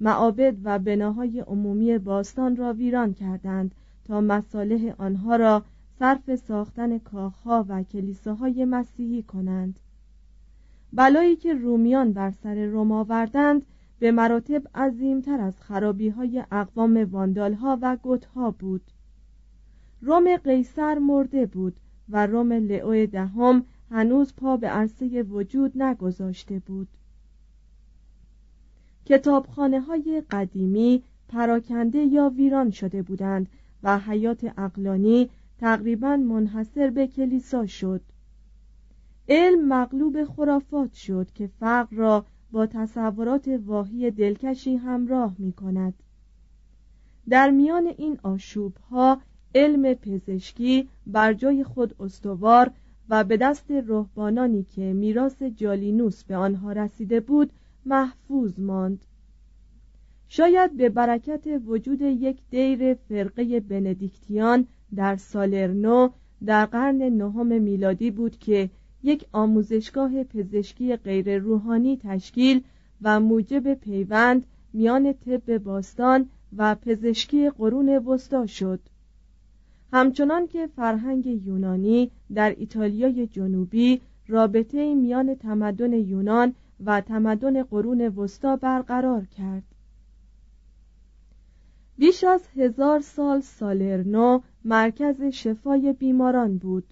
معابد 0.00 0.56
و 0.64 0.78
بناهای 0.78 1.40
عمومی 1.40 1.98
باستان 1.98 2.56
را 2.56 2.72
ویران 2.72 3.14
کردند 3.14 3.74
تا 4.04 4.20
مصالح 4.20 4.94
آنها 4.98 5.36
را 5.36 5.62
صرف 5.98 6.34
ساختن 6.34 6.98
کاخها 6.98 7.64
و 7.68 7.82
کلیساهای 7.82 8.64
مسیحی 8.64 9.22
کنند. 9.22 9.80
بلایی 10.92 11.36
که 11.36 11.54
رومیان 11.54 12.12
بر 12.12 12.30
سر 12.30 12.64
روم 12.66 12.92
آوردند 12.92 13.66
به 13.98 14.12
مراتب 14.12 14.62
عظیمتر 14.74 15.40
از 15.40 15.60
خرابی 15.60 16.08
های 16.08 16.44
اقوام 16.52 16.96
واندال 17.10 17.54
ها 17.54 17.78
و 17.82 17.96
گوت 17.96 18.24
ها 18.24 18.50
بود. 18.50 18.82
روم 20.00 20.36
قیصر 20.36 20.98
مرده 20.98 21.46
بود 21.46 21.76
و 22.08 22.26
روم 22.26 22.52
لئو 22.52 23.06
دهم 23.06 23.64
هنوز 23.90 24.34
پا 24.34 24.56
به 24.56 24.68
عرصه 24.68 25.22
وجود 25.22 25.82
نگذاشته 25.82 26.58
بود. 26.58 26.88
کتابخانه 29.06 29.80
های 29.80 30.22
قدیمی 30.30 31.02
پراکنده 31.28 31.98
یا 31.98 32.28
ویران 32.36 32.70
شده 32.70 33.02
بودند 33.02 33.48
و 33.82 33.98
حیات 33.98 34.52
اقلانی 34.58 35.30
تقریبا 35.58 36.16
منحصر 36.16 36.90
به 36.90 37.06
کلیسا 37.06 37.66
شد. 37.66 38.00
علم 39.28 39.68
مغلوب 39.68 40.24
خرافات 40.24 40.92
شد 40.92 41.30
که 41.34 41.46
فقر 41.46 41.96
را 41.96 42.24
با 42.52 42.66
تصورات 42.66 43.60
واهی 43.66 44.10
دلکشی 44.10 44.76
همراه 44.76 45.34
می 45.38 45.52
کند 45.52 45.94
در 47.28 47.50
میان 47.50 47.86
این 47.86 48.18
آشوب 48.22 48.76
ها 48.76 49.20
علم 49.54 49.94
پزشکی 49.94 50.88
بر 51.06 51.32
جای 51.32 51.64
خود 51.64 51.94
استوار 52.00 52.70
و 53.08 53.24
به 53.24 53.36
دست 53.36 53.70
رهبانانی 53.70 54.62
که 54.62 54.92
میراث 54.92 55.42
جالینوس 55.42 56.24
به 56.24 56.36
آنها 56.36 56.72
رسیده 56.72 57.20
بود 57.20 57.52
محفوظ 57.86 58.60
ماند. 58.60 59.04
شاید 60.28 60.76
به 60.76 60.88
برکت 60.88 61.44
وجود 61.66 62.02
یک 62.02 62.38
دیر 62.50 62.94
فرقه 62.94 63.60
بندیکتیان 63.60 64.66
در 64.94 65.16
سالرنو 65.16 66.08
در 66.46 66.66
قرن 66.66 67.02
نهم 67.02 67.62
میلادی 67.62 68.10
بود 68.10 68.38
که 68.38 68.70
یک 69.02 69.26
آموزشگاه 69.32 70.24
پزشکی 70.24 70.96
غیر 70.96 71.38
روحانی 71.38 71.96
تشکیل 71.96 72.62
و 73.02 73.20
موجب 73.20 73.74
پیوند 73.74 74.46
میان 74.72 75.12
طب 75.12 75.58
باستان 75.58 76.28
و 76.56 76.74
پزشکی 76.74 77.50
قرون 77.50 77.88
وسطا 77.88 78.46
شد. 78.46 78.80
همچنان 79.92 80.46
که 80.46 80.66
فرهنگ 80.66 81.26
یونانی 81.26 82.10
در 82.34 82.54
ایتالیای 82.58 83.26
جنوبی 83.26 84.00
رابطه 84.28 84.94
میان 84.94 85.34
تمدن 85.34 85.92
یونان 85.92 86.54
و 86.84 87.00
تمدن 87.00 87.62
قرون 87.62 88.00
وسطا 88.00 88.56
برقرار 88.56 89.24
کرد. 89.24 89.62
بیش 91.98 92.24
از 92.24 92.46
هزار 92.56 93.00
سال 93.00 93.40
سالرنو 93.40 94.40
مرکز 94.64 95.22
شفای 95.22 95.92
بیماران 95.92 96.58
بود. 96.58 96.84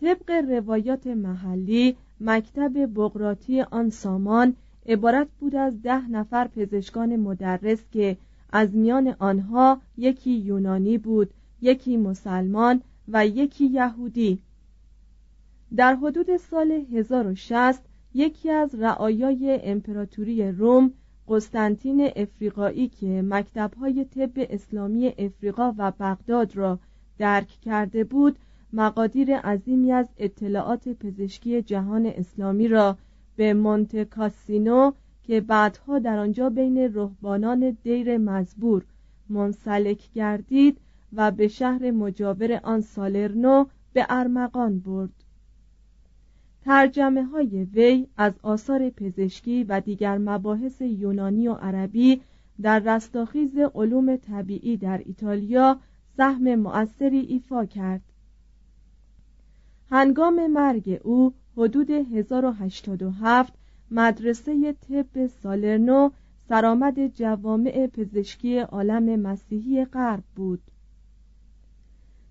طبق 0.00 0.30
روایات 0.30 1.06
محلی 1.06 1.96
مکتب 2.20 2.94
بغراتی 2.94 3.60
آن 3.60 3.90
سامان 3.90 4.56
عبارت 4.86 5.28
بود 5.40 5.56
از 5.56 5.82
ده 5.82 6.10
نفر 6.10 6.48
پزشکان 6.48 7.16
مدرس 7.16 7.84
که 7.92 8.16
از 8.52 8.74
میان 8.74 9.16
آنها 9.18 9.80
یکی 9.96 10.30
یونانی 10.30 10.98
بود 10.98 11.34
یکی 11.60 11.96
مسلمان 11.96 12.80
و 13.08 13.26
یکی 13.26 13.66
یهودی. 13.66 14.38
در 15.76 15.94
حدود 15.94 16.36
سال 16.36 16.72
1060 16.72 17.87
یکی 18.18 18.50
از 18.50 18.74
رعایای 18.74 19.60
امپراتوری 19.62 20.52
روم 20.52 20.92
قسطنطین 21.28 22.10
افریقایی 22.16 22.88
که 22.88 23.22
مکتبهای 23.22 24.04
طب 24.04 24.30
اسلامی 24.36 25.14
افریقا 25.18 25.74
و 25.78 25.92
بغداد 26.00 26.56
را 26.56 26.78
درک 27.18 27.48
کرده 27.48 28.04
بود 28.04 28.38
مقادیر 28.72 29.36
عظیمی 29.36 29.92
از 29.92 30.08
اطلاعات 30.18 30.88
پزشکی 30.88 31.62
جهان 31.62 32.06
اسلامی 32.06 32.68
را 32.68 32.98
به 33.36 33.54
مونت 33.54 34.02
کاسینو 34.02 34.92
که 35.22 35.40
بعدها 35.40 35.98
در 35.98 36.18
آنجا 36.18 36.50
بین 36.50 36.94
رهبانان 36.94 37.76
دیر 37.82 38.18
مزبور 38.18 38.84
منسلک 39.28 40.12
گردید 40.12 40.78
و 41.12 41.30
به 41.30 41.48
شهر 41.48 41.90
مجاور 41.90 42.60
آن 42.62 42.80
سالرنو 42.80 43.64
به 43.92 44.06
ارمغان 44.08 44.78
برد. 44.78 45.17
ترجمه 46.68 47.24
های 47.24 47.64
وی 47.64 48.06
از 48.16 48.32
آثار 48.42 48.90
پزشکی 48.90 49.64
و 49.64 49.80
دیگر 49.80 50.18
مباحث 50.18 50.80
یونانی 50.80 51.48
و 51.48 51.52
عربی 51.52 52.20
در 52.62 52.78
رستاخیز 52.78 53.58
علوم 53.74 54.16
طبیعی 54.16 54.76
در 54.76 55.02
ایتالیا 55.06 55.78
سهم 56.16 56.54
مؤثری 56.54 57.18
ایفا 57.18 57.64
کرد. 57.64 58.00
هنگام 59.90 60.46
مرگ 60.46 61.00
او 61.04 61.34
حدود 61.56 61.90
1087 61.90 63.52
مدرسه 63.90 64.72
طب 64.72 65.26
سالرنو 65.26 66.10
سرآمد 66.48 67.06
جوامع 67.06 67.86
پزشکی 67.86 68.58
عالم 68.58 69.20
مسیحی 69.20 69.84
غرب 69.84 70.24
بود. 70.36 70.62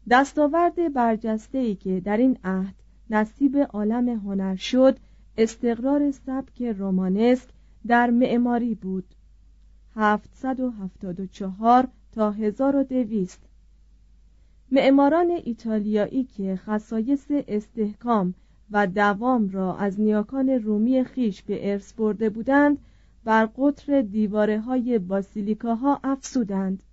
دستاورد 0.10 0.94
برجسته 0.94 1.58
ای 1.58 1.76
که 1.76 2.00
در 2.00 2.18
این 2.18 2.38
عهد 2.44 2.76
نصیب 3.10 3.58
عالم 3.58 4.10
هنر 4.10 4.56
شد 4.56 4.98
استقرار 5.38 6.12
سبک 6.12 6.62
رومانسک 6.62 7.50
در 7.88 8.10
معماری 8.10 8.76
بود. 8.76 9.06
774 9.96 11.88
تا 12.12 12.32
1200 12.32 13.42
معماران 14.72 15.32
ایتالیایی 15.44 16.24
که 16.24 16.56
خصایص 16.56 17.26
استحکام 17.30 18.34
و 18.72 18.88
دوام 18.88 19.50
را 19.50 19.78
از 19.78 20.00
نیاکان 20.00 20.50
رومی 20.50 21.04
خیش 21.04 21.44
به 21.44 21.72
ارث 21.72 21.94
برده 21.94 22.30
بودند 22.30 22.78
بر 23.24 23.46
قطر 23.46 24.02
دیواره 24.02 24.60
های 24.60 25.00
باسیلیکاها 25.00 26.00
افسودند 26.04 26.84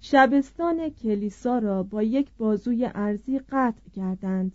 شبستان 0.00 0.88
کلیسا 0.88 1.58
را 1.58 1.82
با 1.82 2.02
یک 2.02 2.28
بازوی 2.38 2.90
ارزی 2.94 3.38
قطع 3.38 3.90
کردند. 3.96 4.52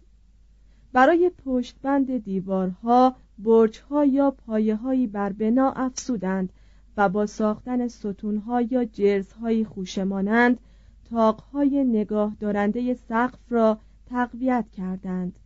برای 0.94 1.32
پشتبند 1.46 2.18
دیوارها 2.18 3.16
برجها 3.40 4.06
یا 4.06 4.32
پایه 4.32 5.08
بر 5.08 5.32
بنا 5.32 5.72
افسودند 5.72 6.54
و 6.98 7.10
با 7.10 7.26
ساختن 7.26 7.88
ستونها 7.88 8.62
یا 8.62 8.86
جرزهایی 8.86 9.66
خوشمانند 9.66 10.60
تاقهای 11.10 11.84
نگاه 11.84 12.36
دارنده 12.40 12.94
سقف 12.94 13.40
را 13.50 13.78
تقویت 14.06 14.66
کردند. 14.78 15.40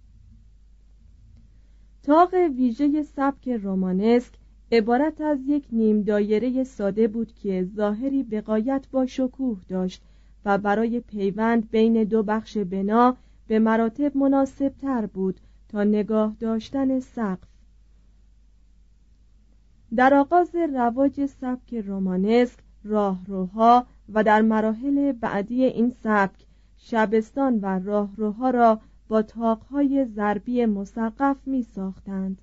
تاق 2.03 2.33
ویژه 2.33 3.03
سبک 3.03 3.49
رومانسک 3.49 4.33
عبارت 4.71 5.21
از 5.21 5.39
یک 5.47 5.65
نیم 5.71 6.01
دایره 6.01 6.63
ساده 6.63 7.07
بود 7.07 7.33
که 7.33 7.67
ظاهری 7.75 8.23
بقایت 8.23 8.85
با 8.91 9.05
شکوه 9.05 9.59
داشت 9.67 10.01
و 10.45 10.57
برای 10.57 10.99
پیوند 10.99 11.71
بین 11.71 12.03
دو 12.03 12.23
بخش 12.23 12.57
بنا 12.57 13.17
به 13.47 13.59
مراتب 13.59 14.17
مناسب 14.17 14.73
تر 14.81 15.05
بود 15.05 15.39
تا 15.69 15.83
نگاه 15.83 16.35
داشتن 16.39 16.99
سقف. 16.99 17.47
در 19.95 20.13
آغاز 20.13 20.55
رواج 20.55 21.25
سبک 21.25 21.73
رومانسک 21.73 22.59
راهروها 22.83 23.85
و 24.13 24.23
در 24.23 24.41
مراحل 24.41 25.11
بعدی 25.11 25.63
این 25.63 25.89
سبک 26.03 26.45
شبستان 26.77 27.59
و 27.59 27.79
راهروها 27.79 28.49
را 28.49 28.81
با 29.07 29.21
تاقهای 29.21 30.05
ضربی 30.05 30.65
مسقف 30.65 31.37
می 31.45 31.63
ساختند 31.63 32.41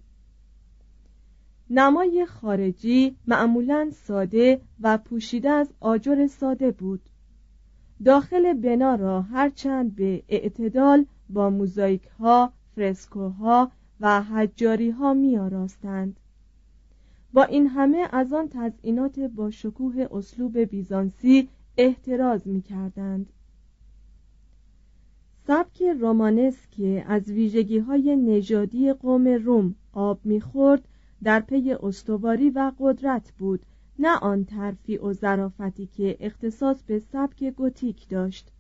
نمای 1.71 2.27
خارجی 2.27 3.17
معمولا 3.27 3.91
ساده 3.91 4.61
و 4.81 4.99
پوشیده 4.99 5.51
از 5.51 5.73
آجر 5.81 6.27
ساده 6.27 6.71
بود. 6.71 7.01
داخل 8.05 8.53
بنا 8.53 8.95
را 8.95 9.23
هرچند 9.23 9.97
به 9.97 10.23
اعتدال 10.29 11.07
با 11.29 11.51
موزایک 11.51 12.07
ها، 12.07 12.53
فرسکوها 12.75 13.71
و 14.01 14.23
حجاری 14.23 14.91
ها 14.91 15.15
می 15.15 15.39
آراستند. 15.39 16.21
با 17.33 17.45
این 17.45 17.67
همه 17.67 18.09
از 18.13 18.33
آن 18.33 18.49
تزئینات 18.49 19.21
با 19.21 19.51
شکوه 19.51 20.07
اسلوب 20.11 20.59
بیزانسی 20.59 21.49
احتراز 21.77 22.49
می 22.49 22.63
کردند. 22.63 23.33
سبک 25.47 25.83
رومانسکی 25.83 26.99
از 27.07 27.29
ویژگی 27.31 27.79
های 27.79 28.17
نژادی 28.17 28.93
قوم 28.93 29.29
روم 29.29 29.75
آب 29.93 30.21
می‌خورد 30.25 30.89
در 31.23 31.41
پی 31.41 31.73
استواری 31.83 32.51
و 32.51 32.73
قدرت 32.79 33.33
بود 33.39 33.67
نه 34.03 34.19
آن 34.19 34.45
ترفیع 34.45 35.05
و 35.05 35.13
ظرافتی 35.13 35.87
که 35.87 36.17
اختصاص 36.21 36.83
به 36.83 36.99
سبک 36.99 37.45
گوتیک 37.45 38.09
داشت. 38.09 38.53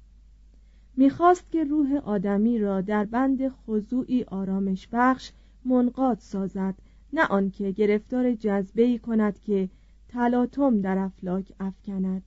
می‌خواست 0.97 1.51
که 1.51 1.65
روح 1.65 1.97
آدمی 1.97 2.59
را 2.59 2.81
در 2.81 3.05
بند 3.05 3.49
خضوعی 3.49 4.25
آرامش 4.25 4.89
بخش 4.93 5.33
منقاد 5.65 6.19
سازد 6.19 6.75
نه 7.13 7.27
آنکه 7.27 7.71
گرفتار 7.71 8.35
جذبه 8.35 8.99
کند 8.99 9.39
که 9.39 9.69
تلاطم 10.09 10.81
در 10.81 10.99
افلاک 10.99 11.53
افکند. 11.61 12.23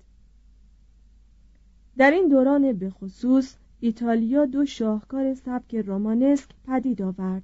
در 1.97 2.11
این 2.11 2.27
دوران 2.27 2.73
به 2.73 2.89
خصوص 2.89 3.55
ایتالیا 3.79 4.45
دو 4.45 4.65
شاهکار 4.65 5.33
سبک 5.33 5.75
رومانسک 5.75 6.49
پدید 6.67 7.01
آورد. 7.01 7.43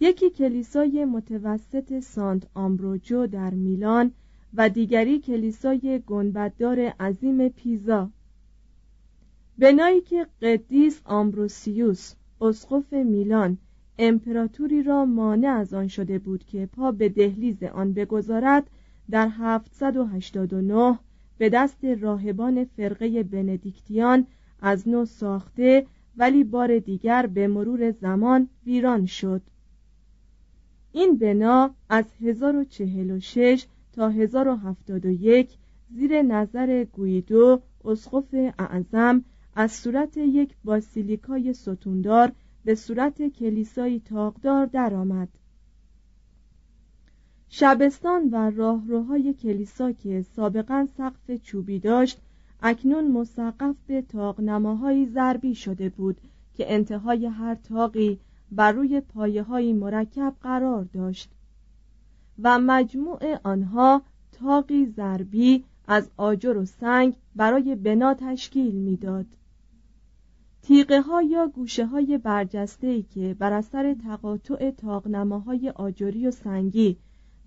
یکی 0.00 0.30
کلیسای 0.30 1.04
متوسط 1.04 2.00
سانت 2.00 2.46
آمبروجو 2.54 3.26
در 3.26 3.54
میلان 3.54 4.12
و 4.56 4.68
دیگری 4.68 5.18
کلیسای 5.18 6.02
گنبددار 6.06 6.80
عظیم 6.80 7.48
پیزا. 7.48 8.10
بنایی 9.58 10.00
که 10.00 10.26
قدیس 10.42 11.00
آمبروسیوس 11.04 12.14
اسقف 12.40 12.92
میلان 12.92 13.58
امپراتوری 13.98 14.82
را 14.82 15.04
مانع 15.04 15.48
از 15.48 15.74
آن 15.74 15.88
شده 15.88 16.18
بود 16.18 16.44
که 16.44 16.66
پا 16.66 16.92
به 16.92 17.08
دهلیز 17.08 17.62
آن 17.62 17.92
بگذارد 17.92 18.70
در 19.10 19.28
789 19.28 20.98
به 21.38 21.48
دست 21.48 21.84
راهبان 21.84 22.64
فرقه 22.64 23.22
بندیکتیان 23.22 24.26
از 24.60 24.88
نو 24.88 25.04
ساخته 25.04 25.86
ولی 26.16 26.44
بار 26.44 26.78
دیگر 26.78 27.26
به 27.26 27.48
مرور 27.48 27.90
زمان 27.90 28.48
ویران 28.66 29.06
شد. 29.06 29.42
این 30.92 31.16
بنا 31.16 31.74
از 31.88 32.04
1046 32.20 33.66
تا 33.94 34.08
1071 34.08 35.50
زیر 35.90 36.22
نظر 36.22 36.84
گویدو 36.84 37.60
اسقف 37.84 38.34
اعظم 38.58 39.24
از 39.54 39.72
صورت 39.72 40.16
یک 40.16 40.54
باسیلیکای 40.64 41.52
ستوندار 41.52 42.32
به 42.64 42.74
صورت 42.74 43.28
کلیسایی 43.28 44.00
تاقدار 44.00 44.66
درآمد. 44.66 45.28
شبستان 47.48 48.28
و 48.30 48.50
راهروهای 48.50 49.34
کلیسا 49.34 49.92
که 49.92 50.22
سابقا 50.36 50.86
سقف 50.96 51.42
چوبی 51.42 51.78
داشت 51.78 52.20
اکنون 52.62 53.10
مسقف 53.12 53.76
به 53.86 54.02
تاقنماهایی 54.02 55.06
ضربی 55.06 55.54
شده 55.54 55.88
بود 55.88 56.20
که 56.54 56.74
انتهای 56.74 57.26
هر 57.26 57.54
تاقی 57.54 58.18
بر 58.52 58.72
روی 58.72 59.00
پایه 59.00 59.42
های 59.42 59.72
مرکب 59.72 60.34
قرار 60.40 60.84
داشت 60.84 61.33
و 62.42 62.58
مجموع 62.58 63.38
آنها 63.44 64.02
تاقی 64.32 64.86
ضربی 64.86 65.64
از 65.88 66.10
آجر 66.16 66.56
و 66.56 66.64
سنگ 66.64 67.16
برای 67.36 67.74
بنا 67.74 68.14
تشکیل 68.14 68.74
می‌داد. 68.74 69.26
تیغه 70.62 71.00
ها 71.00 71.22
یا 71.22 71.46
گوشه 71.46 71.86
های 71.86 72.18
برجسته 72.18 72.86
ای 72.86 73.02
که 73.02 73.36
بر 73.38 73.52
اثر 73.52 73.94
تقاطع 73.94 74.70
تاقنماهای 74.70 75.70
آجری 75.70 76.26
و 76.26 76.30
سنگی 76.30 76.96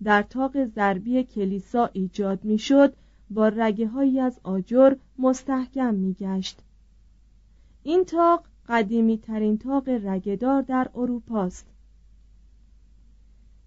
در 0.04 0.22
تاق 0.22 0.66
ضربی 0.66 1.24
کلیسا 1.24 1.90
ایجاد 1.94 2.44
می‌شد 2.44 2.94
با 3.30 3.48
رگه 3.48 3.88
هایی 3.88 4.20
از 4.20 4.40
آجر 4.44 4.96
مستحکم 5.20 5.94
میگشت 5.96 6.62
این 7.84 8.06
تاق 8.06 8.44
قدیمی 8.70 9.18
ترین 9.18 9.58
تاق 9.58 9.90
رگدار 9.90 10.62
در 10.62 10.90
اروپاست 10.96 11.66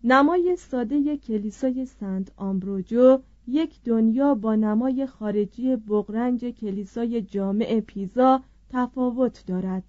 نمای 0.05 0.57
ساده 0.57 1.17
کلیسای 1.17 1.87
سنت 1.87 2.33
آمبروجو 2.37 3.19
یک 3.47 3.83
دنیا 3.85 4.35
با 4.35 4.55
نمای 4.55 5.07
خارجی 5.07 5.77
بغرنج 5.77 6.45
کلیسای 6.45 7.23
جامع 7.23 7.81
پیزا 7.81 8.43
تفاوت 8.71 9.45
دارد. 9.47 9.83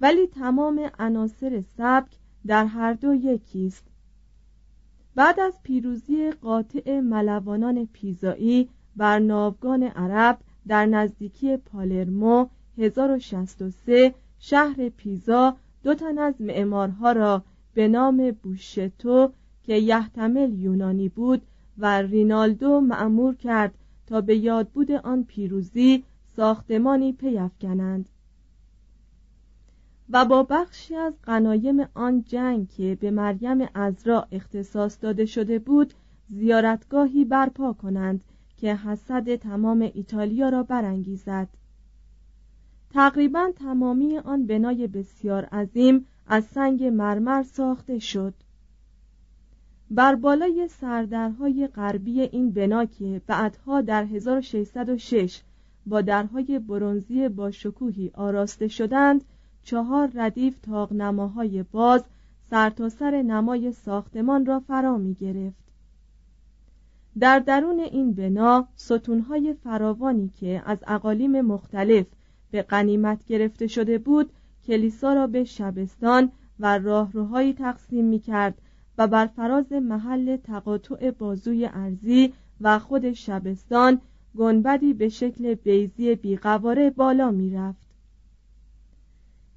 ولی 0.00 0.26
تمام 0.26 0.90
عناصر 0.98 1.62
سبک 1.76 2.12
در 2.46 2.66
هر 2.66 2.92
دو 2.92 3.14
یکی 3.14 3.66
است. 3.66 3.84
بعد 5.14 5.40
از 5.40 5.62
پیروزی 5.62 6.30
قاطع 6.30 7.00
ملوانان 7.00 7.88
پیزایی 7.92 8.68
بر 8.96 9.18
ناوگان 9.18 9.82
عرب 9.82 10.38
در 10.68 10.86
نزدیکی 10.86 11.56
پالرمو 11.56 12.46
1063 12.78 14.14
شهر 14.38 14.88
پیزا 14.88 15.56
دو 15.82 15.94
تن 15.94 16.18
از 16.18 16.40
معمارها 16.40 17.12
را 17.12 17.42
به 17.74 17.88
نام 17.88 18.30
بوشتو 18.42 19.32
که 19.62 19.74
یحتمل 19.74 20.52
یونانی 20.52 21.08
بود 21.08 21.42
و 21.78 22.02
رینالدو 22.02 22.80
معمور 22.80 23.34
کرد 23.34 23.74
تا 24.06 24.20
به 24.20 24.36
یادبود 24.36 24.92
آن 24.92 25.24
پیروزی 25.24 26.04
ساختمانی 26.36 27.12
پیافکنند. 27.12 28.08
و 30.10 30.24
با 30.24 30.42
بخشی 30.42 30.96
از 30.96 31.14
غنایم 31.24 31.80
آن 31.94 32.22
جنگ 32.22 32.68
که 32.68 32.98
به 33.00 33.10
مریم 33.10 33.68
ازرا 33.74 34.26
اختصاص 34.32 34.98
داده 35.00 35.26
شده 35.26 35.58
بود 35.58 35.94
زیارتگاهی 36.28 37.24
برپا 37.24 37.72
کنند 37.72 38.24
که 38.56 38.76
حسد 38.76 39.36
تمام 39.36 39.90
ایتالیا 39.94 40.48
را 40.48 40.62
برانگیزد. 40.62 41.48
تقریبا 42.90 43.50
تمامی 43.56 44.18
آن 44.18 44.46
بنای 44.46 44.86
بسیار 44.86 45.44
عظیم 45.44 46.06
از 46.26 46.44
سنگ 46.44 46.84
مرمر 46.84 47.42
ساخته 47.42 47.98
شد. 47.98 48.34
بر 49.90 50.14
بالای 50.14 50.68
سردرهای 50.68 51.66
غربی 51.66 52.20
این 52.20 52.50
بنا 52.50 52.84
که 52.84 53.20
بعدها 53.26 53.80
در 53.80 54.04
1606 54.04 55.42
با 55.86 56.00
درهای 56.00 56.58
برونزی 56.58 57.28
با 57.28 57.50
شکوهی 57.50 58.10
آراسته 58.14 58.68
شدند 58.68 59.24
چهار 59.62 60.10
ردیف 60.14 60.56
تاقنماهای 60.62 61.62
باز 61.62 62.04
سرتاسر 62.50 63.10
سر 63.10 63.22
نمای 63.22 63.72
ساختمان 63.72 64.46
را 64.46 64.60
فرا 64.60 64.96
می 64.96 65.14
گرفت. 65.14 65.64
در 67.18 67.38
درون 67.38 67.80
این 67.80 68.12
بنا 68.12 68.68
ستونهای 68.76 69.54
فراوانی 69.54 70.28
که 70.28 70.62
از 70.66 70.78
اقالیم 70.86 71.40
مختلف 71.40 72.06
به 72.50 72.62
قنیمت 72.62 73.24
گرفته 73.26 73.66
شده 73.66 73.98
بود 73.98 74.30
کلیسا 74.66 75.12
را 75.12 75.26
به 75.26 75.44
شبستان 75.44 76.32
و 76.60 76.78
راهروهایی 76.78 77.52
تقسیم 77.52 78.04
می 78.04 78.18
کرد 78.18 78.58
و 78.98 79.06
بر 79.06 79.26
فراز 79.26 79.72
محل 79.72 80.36
تقاطع 80.36 81.10
بازوی 81.10 81.66
ارزی 81.66 82.32
و 82.60 82.78
خود 82.78 83.12
شبستان 83.12 84.00
گنبدی 84.36 84.94
به 84.94 85.08
شکل 85.08 85.54
بیزی 85.54 86.14
بیقواره 86.14 86.90
بالا 86.90 87.30
می 87.30 87.50
رفت. 87.50 87.86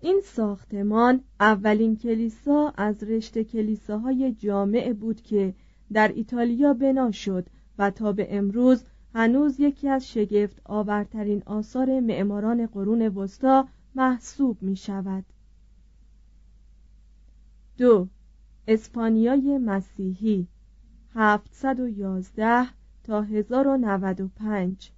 این 0.01 0.21
ساختمان 0.23 1.23
اولین 1.39 1.95
کلیسا 1.95 2.73
از 2.77 3.03
رشته 3.03 3.43
کلیساهای 3.43 4.31
جامع 4.31 4.93
بود 4.93 5.21
که 5.21 5.53
در 5.93 6.07
ایتالیا 6.07 6.73
بنا 6.73 7.11
شد 7.11 7.47
و 7.77 7.91
تا 7.91 8.11
به 8.11 8.37
امروز 8.37 8.83
هنوز 9.13 9.59
یکی 9.59 9.89
از 9.89 10.07
شگفت 10.07 10.61
آورترین 10.65 11.43
آثار 11.45 11.99
معماران 11.99 12.65
قرون 12.65 13.01
وسطا 13.01 13.67
محسوب 13.97 14.57
می 14.61 14.75
شود. 14.75 15.25
دو 17.77 18.07
اسپانیای 18.67 19.57
مسیحی 19.57 20.47
711 21.13 22.67
تا 23.03 23.21
1095 23.21 24.91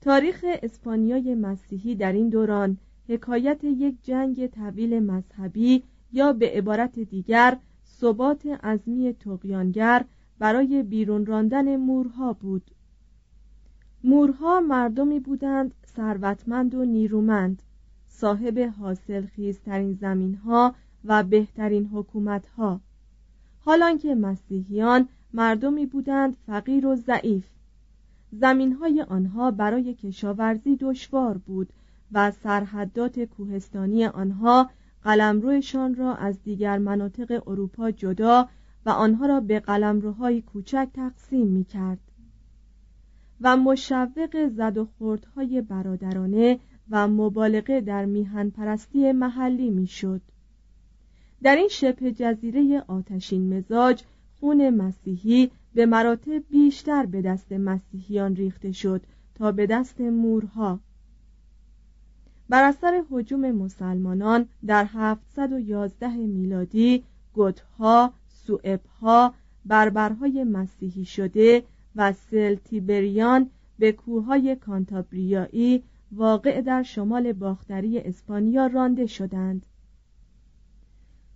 تاریخ 0.00 0.44
اسپانیای 0.62 1.34
مسیحی 1.34 1.94
در 1.94 2.12
این 2.12 2.28
دوران 2.28 2.78
حکایت 3.08 3.64
یک 3.64 3.94
جنگ 4.02 4.46
طویل 4.46 5.00
مذهبی 5.00 5.82
یا 6.12 6.32
به 6.32 6.50
عبارت 6.50 6.98
دیگر 6.98 7.58
ثبات 7.86 8.46
عزمی 8.46 9.12
تقیانگر 9.12 10.04
برای 10.38 10.82
بیرون 10.82 11.26
راندن 11.26 11.76
مورها 11.76 12.32
بود 12.32 12.70
مورها 14.08 14.60
مردمی 14.60 15.20
بودند 15.20 15.74
ثروتمند 15.96 16.74
و 16.74 16.84
نیرومند. 16.84 17.62
صاحب 18.08 18.58
حاصل 18.58 19.26
خیزترین 19.26 19.92
زمین 19.92 20.34
ها 20.34 20.74
و 21.04 21.22
بهترین 21.22 21.86
حکومت 21.86 22.46
ها 22.46 22.80
حالانکه 23.64 24.14
مسیحیان 24.14 25.08
مردمی 25.32 25.86
بودند 25.86 26.36
فقیر 26.46 26.86
و 26.86 26.96
ضعیف. 26.96 27.46
زمین 28.32 28.72
های 28.72 29.02
آنها 29.02 29.50
برای 29.50 29.94
کشاورزی 29.94 30.76
دشوار 30.76 31.38
بود 31.38 31.68
و 32.12 32.30
سرحدات 32.30 33.20
کوهستانی 33.20 34.04
آنها 34.04 34.70
قلمروشان 35.02 35.94
را 35.94 36.14
از 36.14 36.42
دیگر 36.42 36.78
مناطق 36.78 37.48
اروپا 37.48 37.90
جدا 37.90 38.48
و 38.86 38.90
آنها 38.90 39.26
را 39.26 39.40
به 39.40 39.60
قلمروهای 39.60 40.42
کوچک 40.42 40.88
تقسیم 40.94 41.46
می 41.46 41.64
کرد 41.64 42.05
و 43.40 43.56
مشوق 43.56 44.48
زد 44.48 44.78
و 44.78 44.88
خوردهای 44.98 45.60
برادرانه 45.60 46.58
و 46.90 47.08
مبالغه 47.08 47.80
در 47.80 48.04
میهن 48.04 48.50
پرستی 48.50 49.12
محلی 49.12 49.70
می‌شد. 49.70 50.20
در 51.42 51.56
این 51.56 51.68
شبه 51.68 52.12
جزیره 52.12 52.84
آتشین 52.88 53.54
مزاج 53.54 54.02
خون 54.40 54.70
مسیحی 54.70 55.50
به 55.74 55.86
مراتب 55.86 56.42
بیشتر 56.50 57.06
به 57.06 57.22
دست 57.22 57.52
مسیحیان 57.52 58.36
ریخته 58.36 58.72
شد 58.72 59.02
تا 59.34 59.52
به 59.52 59.66
دست 59.66 60.00
مورها 60.00 60.80
بر 62.48 62.64
اثر 62.64 63.04
حجوم 63.10 63.50
مسلمانان 63.52 64.48
در 64.66 64.84
711 64.92 66.08
میلادی 66.08 67.04
گوتها، 67.34 68.12
سوئبها، 68.28 69.34
بربرهای 69.66 70.44
مسیحی 70.44 71.04
شده 71.04 71.62
و 71.96 72.12
سلتیبریان 72.12 73.50
به 73.78 73.92
کوههای 73.92 74.56
کانتابریایی 74.56 75.82
واقع 76.12 76.60
در 76.60 76.82
شمال 76.82 77.32
باختری 77.32 77.98
اسپانیا 77.98 78.66
رانده 78.66 79.06
شدند. 79.06 79.66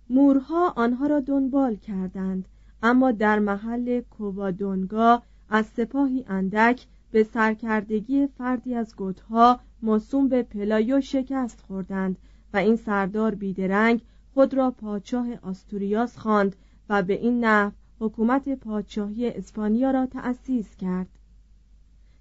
مورها 0.09 0.69
آنها 0.69 1.07
را 1.07 1.19
دنبال 1.19 1.75
کردند 1.75 2.47
اما 2.83 3.11
در 3.11 3.39
محل 3.39 4.01
کووادونگا 4.01 5.21
از 5.49 5.65
سپاهی 5.65 6.25
اندک 6.27 6.87
به 7.11 7.23
سرکردگی 7.23 8.27
فردی 8.27 8.75
از 8.75 8.95
گوتها 8.95 9.59
موسوم 9.81 10.27
به 10.27 10.43
پلایو 10.43 11.01
شکست 11.01 11.61
خوردند 11.67 12.17
و 12.53 12.57
این 12.57 12.75
سردار 12.75 13.35
بیدرنگ 13.35 14.01
خود 14.33 14.53
را 14.53 14.71
پادشاه 14.71 15.27
آستوریاس 15.41 16.17
خواند 16.17 16.55
و 16.89 17.03
به 17.03 17.13
این 17.13 17.45
نحو 17.45 17.71
حکومت 18.01 18.49
پادشاهی 18.49 19.29
اسپانیا 19.29 19.91
را 19.91 20.05
تأسیس 20.05 20.75
کرد 20.75 21.07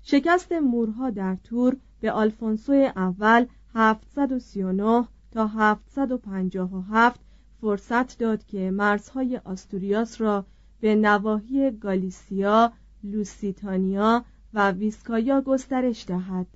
شکست 0.03 0.53
مورها 0.53 1.11
در 1.11 1.37
تور 1.45 1.77
به 2.01 2.13
آلفونسو 2.13 2.73
اول 2.97 3.47
739 3.75 5.09
تا 5.31 5.47
757 5.47 7.21
فرصت 7.61 8.19
داد 8.19 8.45
که 8.45 8.71
مرزهای 8.71 9.37
آستوریاس 9.37 10.21
را 10.21 10.45
به 10.81 10.95
نواحی 10.95 11.71
گالیسیا، 11.71 12.73
لوسیتانیا 13.05 14.25
و 14.55 14.71
ویسکایا 14.71 15.41
گسترش 15.41 16.07
دهد. 16.07 16.47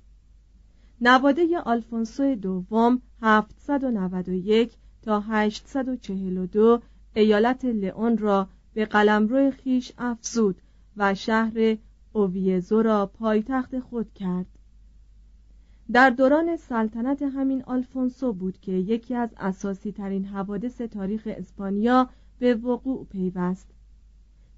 نواده 1.01 1.59
آلفونسو 1.59 2.35
دوم 2.35 3.01
791 3.21 4.77
تا 5.01 5.19
842 5.19 6.81
ایالت 7.13 7.65
لئون 7.65 8.17
را 8.17 8.47
به 8.75 8.85
قلمرو 8.85 9.51
خیش 9.51 9.91
افزود 9.97 10.61
و 10.97 11.15
شهر 11.15 11.77
اوویزو 12.13 12.81
را 12.81 13.05
پایتخت 13.05 13.79
خود 13.79 14.13
کرد. 14.13 14.45
در 15.91 16.09
دوران 16.09 16.57
سلطنت 16.57 17.21
همین 17.21 17.63
آلفونسو 17.63 18.33
بود 18.33 18.59
که 18.59 18.71
یکی 18.71 19.15
از 19.15 19.29
اساسی 19.37 19.91
ترین 19.91 20.25
حوادث 20.25 20.81
تاریخ 20.81 21.23
اسپانیا 21.25 22.09
به 22.39 22.55
وقوع 22.55 23.05
پیوست. 23.11 23.67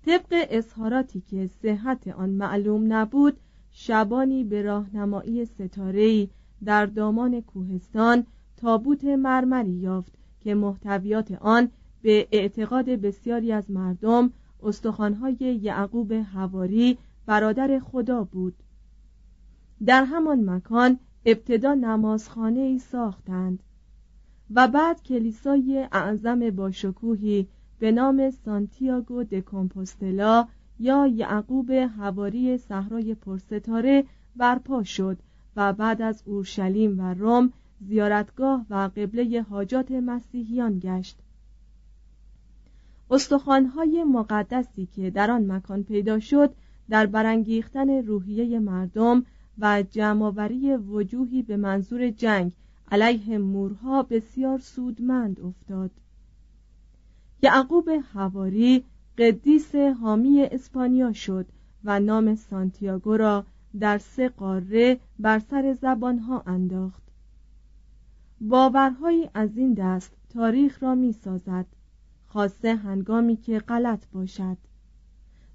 طبق 0.05 0.47
اظهاراتی 0.49 1.21
که 1.21 1.47
صحت 1.61 2.07
آن 2.07 2.29
معلوم 2.29 2.93
نبود 2.93 3.37
شبانی 3.71 4.43
به 4.43 4.61
راهنمایی 4.61 5.45
ستاره‌ای 5.45 6.29
در 6.65 6.85
دامان 6.85 7.41
کوهستان 7.41 8.25
تابوت 8.57 9.03
مرمری 9.03 9.71
یافت 9.71 10.13
که 10.39 10.55
محتویات 10.55 11.31
آن 11.31 11.69
به 12.01 12.27
اعتقاد 12.31 12.89
بسیاری 12.89 13.51
از 13.51 13.71
مردم 13.71 14.31
استخوانهای 14.63 15.59
یعقوب 15.61 16.11
هواری 16.11 16.97
برادر 17.25 17.79
خدا 17.79 18.23
بود. 18.23 18.55
در 19.85 20.03
همان 20.03 20.49
مکان 20.49 20.99
ابتدا 21.25 21.73
نمازخانه 21.73 22.59
ای 22.59 22.79
ساختند 22.79 23.63
و 24.51 24.67
بعد 24.67 25.03
کلیسای 25.03 25.87
اعظم 25.91 26.49
باشکوهی 26.49 27.47
به 27.79 27.91
نام 27.91 28.29
سانتیاگو 28.29 29.23
د 29.23 29.39
کمپوستلا 29.39 30.47
یا 30.79 31.07
یعقوب 31.07 31.69
هواری 31.71 32.57
صحرای 32.57 33.15
پرستاره 33.15 34.05
برپا 34.35 34.83
شد 34.83 35.17
و 35.55 35.73
بعد 35.73 36.01
از 36.01 36.23
اورشلیم 36.25 36.99
و 36.99 37.13
روم 37.13 37.53
زیارتگاه 37.81 38.65
و 38.69 38.75
قبله 38.75 39.41
حاجات 39.41 39.91
مسیحیان 39.91 40.79
گشت. 40.79 41.19
استخوانهای 43.11 44.03
مقدسی 44.03 44.85
که 44.95 45.09
در 45.09 45.31
آن 45.31 45.51
مکان 45.51 45.83
پیدا 45.83 46.19
شد 46.19 46.53
در 46.89 47.05
برانگیختن 47.05 47.89
روحیه 47.89 48.59
مردم 48.59 49.25
و 49.59 49.83
جمعآوری 49.91 50.75
وجوهی 50.75 51.41
به 51.41 51.57
منظور 51.57 52.09
جنگ 52.09 52.51
علیه 52.91 53.37
مورها 53.37 54.03
بسیار 54.03 54.59
سودمند 54.59 55.39
افتاد. 55.39 55.91
یعقوب 57.43 57.89
هواری 58.13 58.83
قدیس 59.17 59.75
حامی 59.75 60.41
اسپانیا 60.41 61.13
شد 61.13 61.45
و 61.83 61.99
نام 61.99 62.35
سانتیاگو 62.35 63.17
را 63.17 63.45
در 63.79 63.97
سه 63.97 64.29
قاره 64.29 64.99
بر 65.19 65.39
سر 65.39 65.73
زبانها 65.81 66.43
انداخت. 66.47 67.03
باورهایی 68.41 69.29
از 69.33 69.57
این 69.57 69.73
دست 69.73 70.13
تاریخ 70.29 70.83
را 70.83 70.95
می 70.95 71.13
سازد 71.13 71.65
خاصه 72.27 72.75
هنگامی 72.75 73.35
که 73.35 73.59
غلط 73.59 74.07
باشد. 74.11 74.57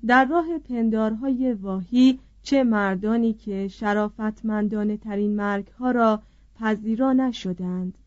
در 0.06 0.24
راه 0.24 0.58
پندارهای 0.58 1.52
واهی 1.52 2.18
چه 2.42 2.64
مردانی 2.64 3.32
که 3.32 3.68
شرافتمندانه 3.68 4.96
ترین 4.96 5.36
مرگ 5.36 5.66
ها 5.68 5.90
را 5.90 6.22
پذیرا 6.54 7.12
نشدند. 7.12 7.98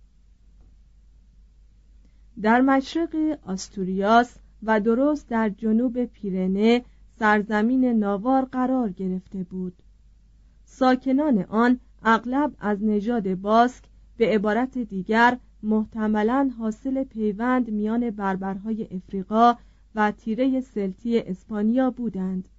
در 2.41 2.61
مشرق 2.61 3.37
آستوریاس 3.45 4.35
و 4.63 4.79
درست 4.79 5.29
در 5.29 5.49
جنوب 5.49 6.05
پیرنه 6.05 6.83
سرزمین 7.19 7.85
ناوار 7.85 8.45
قرار 8.45 8.91
گرفته 8.91 9.43
بود. 9.43 9.73
ساکنان 10.65 11.45
آن 11.49 11.79
اغلب 12.03 12.53
از 12.59 12.83
نژاد 12.83 13.35
باسک 13.35 13.83
به 14.17 14.27
عبارت 14.27 14.77
دیگر 14.77 15.37
محتملا 15.65 16.51
حاصل 16.57 17.03
پیوند 17.03 17.69
میان 17.69 18.09
بربرهای 18.09 18.87
افریقا 18.91 19.55
و 19.95 20.11
تیره 20.11 20.61
سلتی 20.61 21.19
اسپانیا 21.19 21.91
بودند. 21.91 22.49